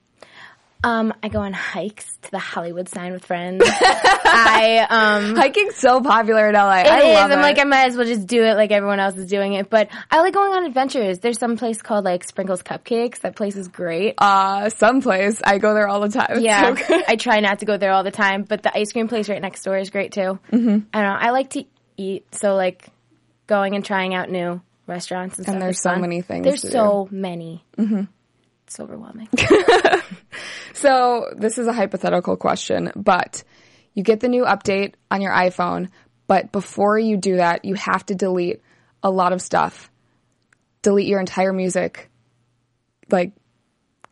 Um, 0.85 1.12
I 1.25 1.29
go 1.29 1.41
on 1.41 1.53
hikes 1.53 2.07
to 2.23 2.31
the 2.31 2.38
Hollywood 2.38 2.88
sign 2.88 3.12
with 3.12 3.25
friends. 3.25 3.64
I 3.67 4.87
um 4.88 5.35
Hiking's 5.37 5.75
so 5.75 6.01
popular 6.01 6.49
in 6.49 6.55
LA. 6.55 6.81
it 6.83 6.87
I 6.87 7.01
is. 7.01 7.19
I'm 7.19 7.33
it. 7.33 7.37
like 7.43 7.59
I 7.59 7.64
might 7.64 7.87
as 7.88 7.97
well 7.97 8.07
just 8.07 8.29
do 8.29 8.45
it 8.45 8.55
like 8.55 8.71
everyone 8.71 9.01
else 9.01 9.17
is 9.17 9.29
doing 9.29 9.55
it. 9.55 9.71
But 9.71 9.88
I 10.09 10.21
like 10.21 10.35
going 10.35 10.53
on 10.53 10.64
adventures. 10.67 11.19
There's 11.19 11.38
some 11.38 11.57
place 11.57 11.83
called 11.83 12.05
like 12.05 12.23
Sprinkles 12.23 12.62
Cupcakes. 12.62 13.21
That 13.21 13.35
place 13.35 13.57
is 13.57 13.67
great. 13.67 14.14
uh, 14.19 14.69
someplace. 14.71 15.41
I 15.43 15.59
go 15.59 15.75
there 15.75 15.88
all 15.88 16.01
the 16.01 16.11
time. 16.11 16.29
It's 16.31 16.43
yeah, 16.43 16.75
so. 16.87 17.03
I 17.09 17.17
try 17.17 17.41
not 17.41 17.59
to 17.59 17.67
go 17.67 17.77
there 17.77 17.91
all 17.91 18.05
the 18.05 18.12
time, 18.12 18.45
but 18.45 18.62
the 18.62 18.77
ice 18.77 18.93
cream 18.93 19.09
place 19.09 19.29
right 19.29 19.43
next 19.43 19.64
door 19.64 19.77
is 19.79 19.91
great 19.91 20.12
too. 20.12 20.38
Mm-hmm. 20.53 20.79
I 20.95 21.03
don't 21.03 21.12
know. 21.12 21.19
I 21.19 21.31
like 21.31 21.51
to 21.51 21.64
eat, 21.97 22.33
so 22.35 22.55
like 22.55 22.88
going 23.48 23.74
and 23.74 23.84
trying 23.84 24.14
out 24.14 24.30
new 24.30 24.62
restaurants 24.87 25.38
and, 25.38 25.44
stuff. 25.44 25.54
And 25.54 25.62
there's 25.62 25.82
so 25.82 25.90
fun. 25.90 26.00
many 26.00 26.22
things 26.22 26.44
There's 26.44 26.70
so 26.70 27.08
many. 27.11 27.64
Mm-hmm. 27.76 28.04
It's 28.66 28.78
overwhelming. 28.78 29.28
So 30.78 31.32
this 31.37 31.58
is 31.58 31.66
a 31.66 31.72
hypothetical 31.72 32.37
question, 32.37 32.92
but 32.94 33.42
you 33.94 34.04
get 34.04 34.20
the 34.20 34.28
new 34.28 34.44
update 34.44 34.94
on 35.11 35.20
your 35.20 35.32
iPhone, 35.32 35.88
but 36.28 36.52
before 36.52 36.96
you 36.96 37.16
do 37.16 37.38
that, 37.38 37.64
you 37.64 37.74
have 37.74 38.06
to 38.06 38.14
delete 38.14 38.62
a 39.02 39.11
lot 39.11 39.32
of 39.32 39.42
stuff. 39.42 39.90
Delete 40.82 41.08
your 41.08 41.18
entire 41.18 41.52
music, 41.52 42.08
like 43.11 43.32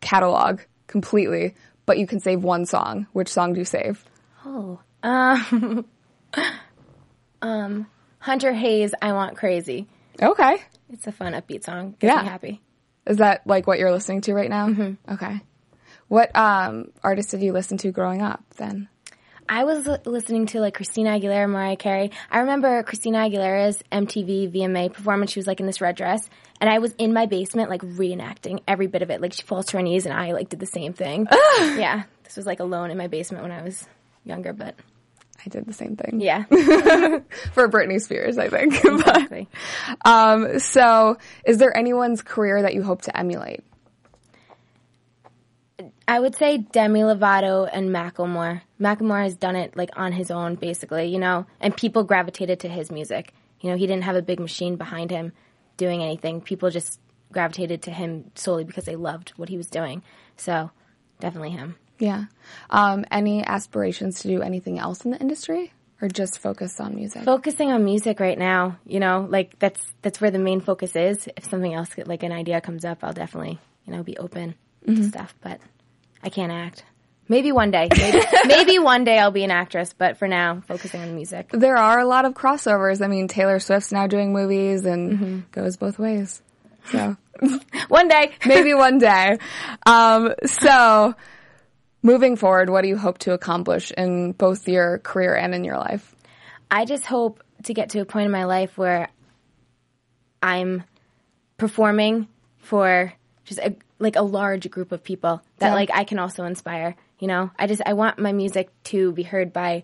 catalog 0.01 0.59
completely, 0.87 1.55
but 1.85 1.97
you 1.97 2.05
can 2.05 2.19
save 2.19 2.43
one 2.43 2.65
song. 2.65 3.07
Which 3.13 3.29
song 3.29 3.53
do 3.53 3.59
you 3.59 3.65
save? 3.65 4.03
Oh. 4.45 4.81
Um, 5.03 5.85
um, 7.41 7.87
Hunter 8.19 8.53
Hayes, 8.53 8.93
I 9.01 9.13
Want 9.13 9.37
Crazy. 9.37 9.87
Okay. 10.21 10.57
It's 10.91 11.07
a 11.07 11.11
fun, 11.11 11.33
upbeat 11.33 11.63
song. 11.63 11.95
Gets 11.99 12.13
Yeah. 12.13 12.21
me 12.23 12.27
happy. 12.29 12.61
Is 13.05 13.17
that 13.17 13.45
like 13.45 13.67
what 13.67 13.79
you're 13.79 13.91
listening 13.91 14.21
to 14.21 14.33
right 14.33 14.49
now? 14.49 14.67
Mm-hmm. 14.67 15.13
Okay. 15.13 15.41
What 16.07 16.35
um, 16.35 16.91
artist 17.03 17.31
did 17.31 17.41
you 17.41 17.53
listen 17.53 17.77
to 17.79 17.91
growing 17.91 18.21
up 18.21 18.43
then? 18.57 18.89
I 19.49 19.63
was 19.63 19.85
li- 19.87 19.97
listening 20.05 20.45
to 20.47 20.59
like 20.59 20.73
Christina 20.73 21.11
Aguilera, 21.11 21.49
Mariah 21.49 21.77
Carey. 21.77 22.11
I 22.29 22.39
remember 22.39 22.83
Christina 22.83 23.19
Aguilera's 23.19 23.81
MTV 23.91 24.53
VMA 24.53 24.91
performance. 24.91 25.31
She 25.31 25.39
was 25.39 25.47
like 25.47 25.61
in 25.61 25.65
this 25.65 25.79
red 25.79 25.95
dress, 25.95 26.29
and 26.59 26.69
I 26.69 26.79
was 26.79 26.93
in 26.97 27.13
my 27.13 27.27
basement 27.27 27.69
like 27.69 27.81
reenacting 27.81 28.59
every 28.67 28.87
bit 28.87 29.01
of 29.03 29.09
it. 29.09 29.21
Like 29.21 29.31
she 29.31 29.43
falls 29.43 29.67
to 29.67 29.77
her 29.77 29.83
knees, 29.83 30.05
and 30.05 30.13
I 30.13 30.31
like 30.33 30.49
did 30.49 30.59
the 30.59 30.65
same 30.65 30.91
thing. 30.91 31.27
yeah, 31.59 32.03
this 32.25 32.35
was 32.35 32.45
like 32.45 32.59
alone 32.59 32.91
in 32.91 32.97
my 32.97 33.07
basement 33.07 33.43
when 33.43 33.53
I 33.53 33.61
was 33.61 33.85
younger, 34.25 34.51
but 34.51 34.75
I 35.45 35.49
did 35.49 35.65
the 35.65 35.73
same 35.73 35.95
thing. 35.95 36.19
Yeah, 36.19 36.43
For 37.53 37.69
Britney 37.69 38.01
Spears, 38.01 38.37
I 38.37 38.49
think. 38.49 38.81
But, 38.83 38.93
exactly. 38.93 39.47
um, 40.03 40.59
so, 40.59 41.17
is 41.45 41.57
there 41.57 41.75
anyone's 41.75 42.21
career 42.21 42.61
that 42.63 42.73
you 42.73 42.83
hope 42.83 43.03
to 43.03 43.17
emulate? 43.17 43.63
I 46.07 46.19
would 46.19 46.35
say 46.35 46.57
Demi 46.57 47.01
Lovato 47.01 47.69
and 47.71 47.89
Macklemore. 47.89 48.61
Macklemore 48.79 49.23
has 49.23 49.35
done 49.35 49.55
it 49.55 49.77
like 49.77 49.91
on 49.95 50.11
his 50.11 50.31
own, 50.31 50.55
basically, 50.55 51.07
you 51.07 51.19
know, 51.19 51.45
and 51.59 51.75
people 51.75 52.03
gravitated 52.03 52.61
to 52.61 52.69
his 52.69 52.91
music. 52.91 53.33
You 53.61 53.69
know, 53.69 53.77
he 53.77 53.85
didn't 53.85 54.03
have 54.03 54.15
a 54.15 54.21
big 54.21 54.39
machine 54.39 54.75
behind 54.75 55.11
him 55.11 55.33
doing 55.77 56.01
anything. 56.01 56.41
People 56.41 56.69
just 56.71 56.99
gravitated 57.31 57.83
to 57.83 57.91
him 57.91 58.31
solely 58.35 58.63
because 58.63 58.85
they 58.85 58.95
loved 58.95 59.29
what 59.37 59.49
he 59.49 59.57
was 59.57 59.67
doing. 59.67 60.01
So, 60.37 60.71
definitely 61.19 61.51
him. 61.51 61.75
Yeah. 61.99 62.25
Um, 62.69 63.05
any 63.11 63.45
aspirations 63.45 64.21
to 64.21 64.27
do 64.27 64.41
anything 64.41 64.79
else 64.79 65.05
in 65.05 65.11
the 65.11 65.17
industry, 65.19 65.73
or 66.01 66.07
just 66.07 66.39
focus 66.39 66.79
on 66.79 66.95
music? 66.95 67.23
Focusing 67.23 67.71
on 67.71 67.83
music 67.83 68.19
right 68.19 68.37
now, 68.37 68.77
you 68.85 68.99
know, 68.99 69.27
like 69.29 69.57
that's 69.59 69.81
that's 70.01 70.21
where 70.21 70.31
the 70.31 70.39
main 70.39 70.61
focus 70.61 70.95
is. 70.95 71.27
If 71.35 71.49
something 71.49 71.73
else, 71.73 71.89
like 72.05 72.23
an 72.23 72.31
idea 72.31 72.61
comes 72.61 72.85
up, 72.85 73.03
I'll 73.03 73.13
definitely, 73.13 73.59
you 73.85 73.93
know, 73.93 74.03
be 74.03 74.17
open 74.17 74.55
to 74.85 75.03
stuff. 75.03 75.33
But 75.41 75.59
I 76.23 76.29
can't 76.29 76.51
act. 76.51 76.83
Maybe 77.29 77.51
one 77.51 77.71
day. 77.71 77.89
Maybe, 77.97 78.21
maybe 78.45 78.79
one 78.79 79.03
day 79.03 79.19
I'll 79.19 79.31
be 79.31 79.43
an 79.43 79.51
actress. 79.51 79.93
But 79.97 80.17
for 80.17 80.27
now, 80.29 80.61
focusing 80.67 81.01
on 81.01 81.13
music. 81.15 81.49
there 81.51 81.75
are 81.75 81.99
a 81.99 82.05
lot 82.05 82.23
of 82.23 82.33
crossovers. 82.33 83.03
I 83.03 83.07
mean, 83.07 83.27
Taylor 83.27 83.59
Swift's 83.59 83.91
now 83.91 84.07
doing 84.07 84.31
movies 84.31 84.85
and 84.85 85.49
goes 85.51 85.75
both 85.75 85.99
ways. 85.99 86.41
So 86.89 87.17
One 87.89 88.07
day. 88.07 88.31
maybe 88.45 88.73
one 88.73 88.97
day. 88.97 89.37
Um, 89.85 90.33
so 90.45 91.15
moving 92.03 92.35
forward, 92.35 92.69
what 92.69 92.81
do 92.81 92.87
you 92.87 92.97
hope 92.97 93.17
to 93.19 93.33
accomplish 93.33 93.91
in 93.91 94.31
both 94.33 94.67
your 94.67 94.99
career 94.99 95.35
and 95.35 95.53
in 95.55 95.63
your 95.63 95.77
life? 95.77 96.15
I 96.69 96.85
just 96.85 97.05
hope 97.05 97.43
to 97.63 97.73
get 97.73 97.89
to 97.91 97.99
a 97.99 98.05
point 98.05 98.25
in 98.25 98.31
my 98.31 98.45
life 98.45 98.77
where 98.77 99.09
I'm 100.41 100.83
performing 101.57 102.27
for 102.59 103.13
just 103.45 103.59
a, 103.59 103.75
like 103.99 104.15
a 104.15 104.21
large 104.21 104.69
group 104.69 104.91
of 104.91 105.03
people 105.03 105.41
that 105.57 105.67
Yeah. 105.69 105.73
like 105.73 105.89
I 105.93 106.03
can 106.03 106.19
also 106.19 106.45
inspire. 106.45 106.95
You 107.19 107.27
know, 107.27 107.49
I 107.57 107.65
just 107.67 107.81
I 107.85 107.93
want 107.93 108.19
my 108.19 108.31
music 108.31 108.69
to 108.85 109.11
be 109.11 109.23
heard 109.23 109.51
by 109.53 109.83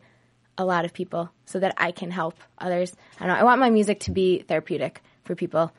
a 0.58 0.66
lot 0.66 0.86
of 0.86 0.94
people 0.94 1.32
so 1.46 1.60
that 1.60 1.74
I 1.78 1.92
can 1.92 2.12
help 2.12 2.36
others. 2.60 2.94
I 3.20 3.26
don't 3.26 3.34
know. 3.36 3.42
I 3.42 3.44
want 3.44 3.60
my 3.60 3.72
music 3.72 4.02
to 4.02 4.12
be 4.12 4.40
therapeutic 4.40 5.02
for 5.24 5.34
people. 5.36 5.72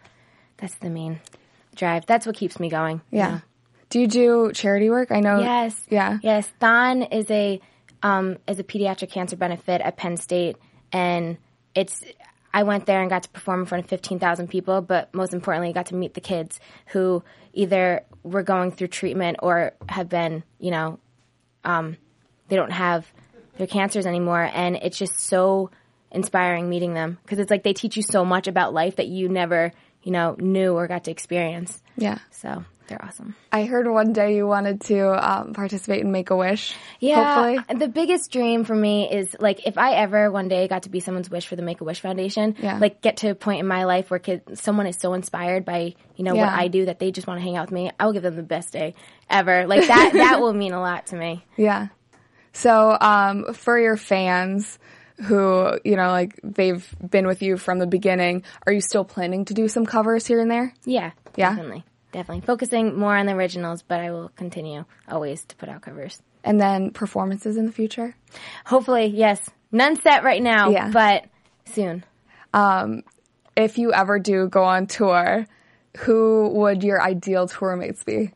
That's 0.57 0.75
the 0.77 0.91
main 0.91 1.21
drive. 1.77 2.07
That's 2.07 2.27
what 2.27 2.35
keeps 2.37 2.59
me 2.59 2.69
going. 2.71 3.01
you 3.11 3.19
Yeah. 3.19 3.29
know? 3.31 3.41
Do 3.95 4.01
you 4.01 4.09
do 4.09 4.51
charity 4.53 4.91
work? 4.91 5.13
I 5.13 5.21
know. 5.21 5.39
Yes. 5.39 5.81
Yeah. 5.89 6.19
Yes. 6.21 6.49
Thon 6.59 7.03
is 7.03 7.31
a 7.31 7.61
um, 8.03 8.39
is 8.49 8.59
a 8.59 8.65
pediatric 8.65 9.09
cancer 9.13 9.37
benefit 9.37 9.81
at 9.81 9.97
Penn 9.97 10.17
State, 10.17 10.57
and 10.91 11.39
it's. 11.77 12.03
I 12.53 12.65
went 12.65 12.87
there 12.87 13.01
and 13.01 13.09
got 13.09 13.23
to 13.23 13.29
perform 13.29 13.61
in 13.61 13.67
front 13.67 13.85
of 13.85 13.91
fifteen 13.91 14.19
thousand 14.19 14.49
people, 14.49 14.81
but 14.81 15.15
most 15.15 15.33
importantly, 15.33 15.73
got 15.73 15.87
to 15.87 15.95
meet 15.95 16.15
the 16.15 16.21
kids 16.21 16.59
who 16.87 17.23
either 17.53 18.05
were 18.25 18.43
going 18.43 18.73
through 18.73 18.89
treatment 18.89 19.37
or 19.43 19.75
have 19.89 20.09
been, 20.09 20.43
you 20.59 20.73
know, 20.73 20.99
um, 21.63 21.97
they 22.49 22.57
don't 22.57 22.73
have 22.73 23.07
their 23.59 23.69
cancers 23.69 24.07
anymore, 24.07 24.51
and 24.53 24.75
it's 24.75 24.99
just 24.99 25.21
so 25.21 25.71
inspiring 26.11 26.69
meeting 26.69 26.95
them 26.95 27.19
because 27.23 27.39
it's 27.39 27.51
like 27.51 27.63
they 27.63 27.73
teach 27.73 27.97
you 27.97 28.03
so 28.03 28.25
much 28.25 28.49
about 28.49 28.75
life 28.75 28.97
that 28.97 29.07
you 29.07 29.29
never, 29.29 29.71
you 30.03 30.11
know, 30.11 30.35
knew 30.41 30.73
or 30.73 30.89
got 30.89 31.05
to 31.05 31.13
experience. 31.13 31.81
Yeah. 31.97 32.19
So 32.33 32.65
they're 32.89 33.03
awesome. 33.05 33.35
I 33.51 33.65
heard 33.65 33.87
one 33.91 34.13
day 34.13 34.37
you 34.37 34.47
wanted 34.47 34.81
to 34.83 35.09
um, 35.31 35.53
participate 35.55 36.03
in 36.03 36.13
Make 36.13 36.31
a 36.31 36.37
Wish. 36.37 36.75
Yeah, 37.01 37.35
Hopefully. 37.57 37.79
the 37.79 37.89
biggest 37.89 38.31
dream 38.31 38.65
for 38.65 38.75
me 38.75 39.11
is 39.11 39.35
like 39.41 39.67
if 39.67 39.79
I 39.79 39.95
ever 39.95 40.31
one 40.31 40.49
day 40.49 40.69
got 40.69 40.83
to 40.85 40.91
be 40.91 41.01
someone's 41.01 41.31
wish 41.31 41.47
for 41.47 41.57
the 41.57 41.63
Make 41.63 41.81
a 41.81 41.85
Wish 41.85 42.01
Foundation, 42.01 42.57
Yeah. 42.59 42.79
like 42.79 43.01
get 43.01 43.19
to 43.19 43.29
a 43.31 43.35
point 43.35 43.61
in 43.61 43.67
my 43.67 43.85
life 43.85 44.11
where 44.11 44.19
kid, 44.21 44.43
someone 44.59 44.87
is 44.87 44.97
so 44.99 45.15
inspired 45.15 45.65
by 45.65 45.95
you 46.17 46.25
know 46.25 46.35
Yeah. 46.35 46.47
what 46.51 46.59
I 46.59 46.69
do 46.69 46.85
that 46.87 46.99
they 46.99 47.11
just 47.11 47.27
want 47.27 47.39
to 47.41 47.45
hang 47.45 47.57
out 47.57 47.67
with 47.67 47.73
me. 47.73 47.91
I 47.99 48.07
will 48.07 48.13
give 48.13 48.23
them 48.23 48.37
the 48.37 48.43
best 48.43 48.73
day 48.73 48.95
ever. 49.31 49.67
Like 49.67 49.87
that, 49.87 50.11
that 50.15 50.41
will 50.41 50.53
mean 50.53 50.73
a 50.73 50.81
lot 50.81 51.07
to 51.09 51.17
me. 51.17 51.45
Yeah. 51.57 51.89
So, 52.53 52.97
um, 53.01 53.53
for 53.55 53.79
your 53.79 53.97
fans 53.97 54.79
who, 55.25 55.79
you 55.85 55.97
know, 55.97 56.09
like 56.09 56.39
they've 56.43 56.87
been 57.09 57.27
with 57.27 57.43
you 57.43 57.57
from 57.57 57.79
the 57.79 57.87
beginning, 57.87 58.43
are 58.67 58.73
you 58.73 58.81
still 58.81 59.05
planning 59.05 59.45
to 59.47 59.55
do 59.55 59.69
some 59.69 59.87
covers 59.87 60.27
here 60.27 60.41
and 60.41 60.51
there? 60.51 60.73
Yeah, 60.85 61.13
Yeah? 61.37 61.51
definitely, 61.51 61.85
definitely 62.15 62.41
focusing 62.47 62.99
more 62.99 63.15
on 63.15 63.27
the 63.27 63.33
originals, 63.33 63.83
but 63.83 64.01
I 64.01 64.11
will 64.11 64.31
continue 64.31 64.85
always 65.09 65.45
to 65.45 65.57
put 65.57 65.69
out 65.69 65.83
covers. 65.83 66.23
And 66.43 66.59
then 66.61 66.91
performances 66.93 67.57
in 67.59 67.67
the 67.67 67.73
future? 67.73 68.15
Hopefully, 68.65 69.07
yes, 69.07 69.51
none 69.73 69.97
set 70.01 70.25
right 70.25 70.43
now, 70.43 70.71
Yeah. 70.71 70.91
but 70.91 71.25
soon. 71.67 72.05
If 73.57 73.79
you 73.79 73.93
ever 73.93 74.19
do 74.19 74.49
go 74.49 74.65
on 74.65 74.87
tour, 74.87 75.47
who 75.99 76.49
would 76.55 76.83
your 76.83 77.01
ideal 77.01 77.47
tour 77.47 77.77
mates 77.77 78.03
be? 78.03 78.33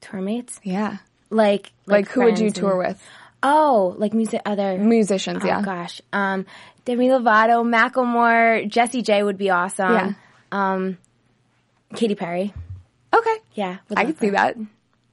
Tour 0.00 0.20
mates, 0.20 0.60
Yeah. 0.62 0.98
like 1.30 1.72
Like, 1.86 2.08
who 2.08 2.22
would 2.24 2.38
you 2.38 2.50
tour 2.50 2.76
with? 2.76 3.02
Oh, 3.42 3.94
like 3.98 4.14
music, 4.14 4.40
other 4.46 4.78
Musicians, 4.78 5.42
Oh 5.42 5.46
yeah. 5.46 5.62
gosh. 5.62 6.00
Um, 6.12 6.46
Demi 6.84 7.08
Lovato, 7.08 7.64
Macklemore, 7.64 8.68
Jessie 8.68 9.02
J 9.02 9.22
would 9.24 9.36
be 9.36 9.50
awesome. 9.50 9.92
Yeah. 9.92 10.12
Um, 10.52 10.98
Katy 11.96 12.14
Perry. 12.14 12.54
Okay. 13.14 13.36
Yeah. 13.54 13.78
I 13.94 14.04
could 14.06 14.18
see 14.18 14.30
that. 14.30 14.56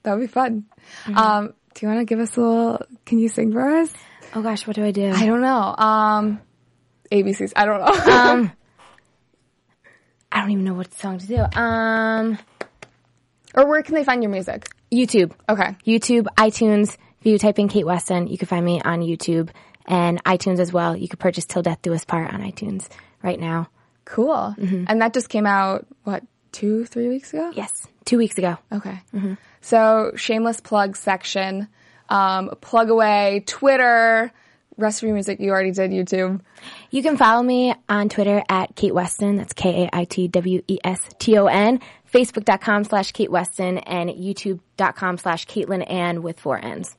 That 0.04 0.14
would 0.14 0.22
be 0.22 0.28
fun. 0.28 0.66
Um, 1.14 1.54
do 1.74 1.86
you 1.86 1.92
want 1.92 2.00
to 2.00 2.06
give 2.06 2.20
us 2.20 2.36
a 2.38 2.42
little, 2.42 2.86
can 3.06 3.20
you 3.20 3.30
sing 3.30 3.52
for 3.52 3.68
us? 3.68 3.94
Oh 4.34 4.42
gosh, 4.42 4.66
what 4.66 4.76
do 4.76 4.84
I 4.84 4.92
do? 4.92 5.12
I 5.12 5.26
don't 5.26 5.42
know. 5.42 5.76
Um, 5.78 6.42
ABCs. 7.12 7.54
I 7.56 7.66
don't 7.66 7.80
know. 7.80 8.14
um, 8.14 8.52
I 10.32 10.42
don't 10.42 10.52
even 10.52 10.64
know 10.64 10.74
what 10.74 10.94
song 10.94 11.18
to 11.18 11.28
do. 11.28 11.60
Um, 11.60 12.38
or 13.56 13.68
where 13.68 13.82
can 13.82 13.96
they 13.96 14.04
find 14.04 14.24
your 14.24 14.32
music? 14.32 14.70
YouTube. 14.92 15.34
Okay. 15.50 15.76
YouTube, 15.86 16.28
iTunes. 16.38 16.96
If 17.20 17.26
you 17.26 17.38
type 17.38 17.60
in 17.60 17.68
Kait 17.68 17.84
Weston, 17.84 18.28
you 18.28 18.38
can 18.38 18.48
find 18.48 18.64
me 18.64 18.82
on 18.82 19.02
YouTube 19.02 19.50
and 19.86 20.24
iTunes 20.24 20.60
as 20.60 20.72
well. 20.72 20.96
You 20.96 21.08
could 21.08 21.20
purchase 21.20 21.46
Till 21.46 21.62
Death 21.62 21.82
Do 21.82 21.94
Us 21.94 22.06
Part 22.06 22.34
on 22.34 22.42
iTunes 22.42 22.88
right 23.22 23.40
now. 23.40 23.70
Cool. 24.06 24.56
And 24.88 25.02
that 25.02 25.14
just 25.14 25.30
came 25.30 25.46
out, 25.46 25.86
what, 26.04 26.24
two, 26.52 26.86
three 26.86 27.08
weeks 27.08 27.34
ago? 27.34 27.52
Yes, 27.56 27.88
two 28.06 28.18
weeks 28.18 28.38
ago. 28.38 28.58
Okay. 28.72 29.00
So, 29.62 30.14
shameless 30.16 30.62
plug 30.62 30.96
section, 30.96 31.68
um, 32.08 32.52
plug 32.62 32.90
away, 32.90 33.44
Twitter, 33.46 34.32
rest 34.78 35.04
of 35.04 35.08
your 35.08 35.14
music 35.14 35.40
you 35.40 35.52
already 35.52 35.72
did, 35.72 35.92
YouTube. 35.92 36.42
You 36.90 37.04
can 37.04 37.18
follow 37.18 37.44
me 37.44 37.76
on 37.88 38.10
Twitter 38.10 38.42
at 38.50 38.76
Kait 38.76 38.94
Weston. 38.94 39.36
That's 39.36 39.54
K 39.54 39.84
A 39.84 39.90
I 39.96 40.06
T 40.06 40.28
W 40.28 40.62
E 40.68 40.80
S 40.84 41.00
T 41.20 41.38
O 41.38 41.46
N. 41.46 41.82
Facebook.com 42.12 42.86
slash 42.86 43.12
Kait 43.14 43.30
Weston 43.30 43.78
and 43.80 44.10
YouTube.com 44.10 45.18
slash 45.18 45.46
Caitlin 45.46 45.90
Ann 45.90 46.24
with 46.24 46.40
four 46.40 46.58
N's. 46.58 46.98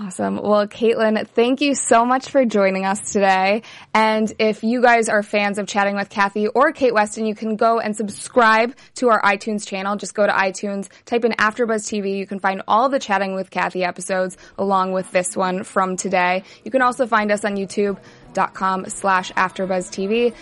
Awesome. 0.00 0.36
Well, 0.40 0.68
Caitlin, 0.68 1.26
thank 1.26 1.60
you 1.60 1.74
so 1.74 2.04
much 2.04 2.30
for 2.30 2.44
joining 2.44 2.84
us 2.84 3.12
today. 3.12 3.62
And 3.92 4.32
if 4.38 4.62
you 4.62 4.80
guys 4.80 5.08
are 5.08 5.24
fans 5.24 5.58
of 5.58 5.66
chatting 5.66 5.96
with 5.96 6.08
Kathy 6.08 6.46
or 6.46 6.72
Kait 6.72 6.92
Weston, 6.92 7.26
you 7.26 7.34
can 7.34 7.56
go 7.56 7.80
and 7.80 7.96
subscribe 7.96 8.76
to 8.94 9.08
our 9.08 9.20
iTunes 9.22 9.66
channel. 9.66 9.96
Just 9.96 10.14
go 10.14 10.24
to 10.24 10.32
iTunes, 10.32 10.88
type 11.04 11.24
in 11.24 11.32
AfterBuzz 11.32 11.82
TV. 11.90 12.16
You 12.16 12.28
can 12.28 12.38
find 12.38 12.62
all 12.68 12.88
the 12.88 13.00
chatting 13.00 13.34
with 13.34 13.50
Kathy 13.50 13.82
episodes 13.82 14.36
along 14.56 14.92
with 14.92 15.10
this 15.10 15.36
one 15.36 15.64
from 15.64 15.96
today. 15.96 16.44
You 16.64 16.70
can 16.70 16.80
also 16.80 17.08
find 17.08 17.32
us 17.32 17.44
on 17.44 17.56
YouTube.com 17.56 18.88
slash 18.90 19.32
AfterBuzz 19.32 19.90
TV. 19.90 20.32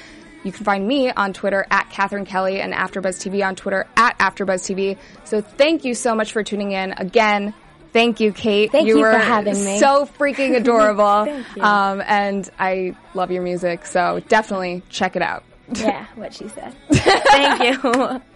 You 0.45 0.53
can 0.53 0.65
find 0.65 0.87
me 0.87 1.11
on 1.11 1.33
Twitter 1.33 1.67
at 1.71 1.89
Catherine 1.89 2.27
Kelly 2.27 2.61
and 2.61 2.75
AfterBuzz 2.75 3.27
TV 3.27 3.45
on 3.45 3.57
Twitter 3.57 3.87
at 3.97 4.19
AfterBuzz 4.19 4.71
TV. 4.71 4.99
So 5.25 5.41
thank 5.41 5.87
you 5.87 5.95
so 5.95 6.15
much 6.15 6.33
for 6.33 6.43
tuning 6.43 6.73
in 6.73 6.93
again. 6.93 7.55
Thank 7.97 8.21
you, 8.21 8.31
Kait. 8.31 8.73
Thank 8.73 8.89
you 8.89 8.97
for 8.97 9.01
were 9.01 9.13
having 9.13 9.65
me. 9.65 9.79
So 9.79 10.05
freaking 10.05 10.55
adorable. 10.57 11.25
Thank 11.25 11.47
you. 11.57 11.63
Um, 11.63 12.03
and 12.07 12.51
I 12.59 12.95
love 13.15 13.31
your 13.31 13.43
music, 13.43 13.87
so 13.87 14.21
definitely 14.29 14.83
check 14.91 15.17
it 15.17 15.23
out. 15.23 15.45
Yeah, 15.73 16.05
what 16.15 16.35
she 16.35 16.47
said. 16.49 16.75
Thank 16.91 17.63
you. 17.63 18.21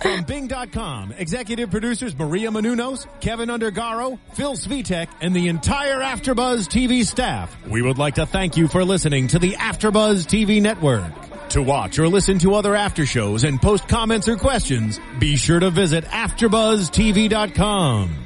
From 0.00 0.22
Bing.com, 0.22 1.14
executive 1.18 1.72
producers 1.72 2.16
Maria 2.16 2.50
Menounos, 2.50 3.08
Keven 3.18 3.48
Undergaro, 3.48 4.20
Phil 4.34 4.54
Svitek, 4.54 5.08
and 5.20 5.34
the 5.34 5.48
entire 5.48 5.98
Afterbuzz 5.98 6.68
TV 6.68 7.04
staff. 7.04 7.56
We 7.66 7.82
would 7.82 7.98
like 7.98 8.14
to 8.16 8.26
thank 8.26 8.56
you 8.56 8.68
for 8.68 8.84
listening 8.84 9.26
to 9.28 9.38
the 9.40 9.54
Afterbuzz 9.54 10.26
TV 10.26 10.62
network. 10.62 11.12
To 11.48 11.62
watch 11.62 11.98
or 11.98 12.08
listen 12.08 12.38
to 12.40 12.54
other 12.54 12.76
after 12.76 13.04
shows 13.04 13.42
and 13.42 13.60
post 13.60 13.88
comments 13.88 14.28
or 14.28 14.36
questions, 14.36 15.00
be 15.18 15.34
sure 15.36 15.58
to 15.58 15.70
visit 15.70 16.04
AfterBuzzTV.com. 16.04 18.25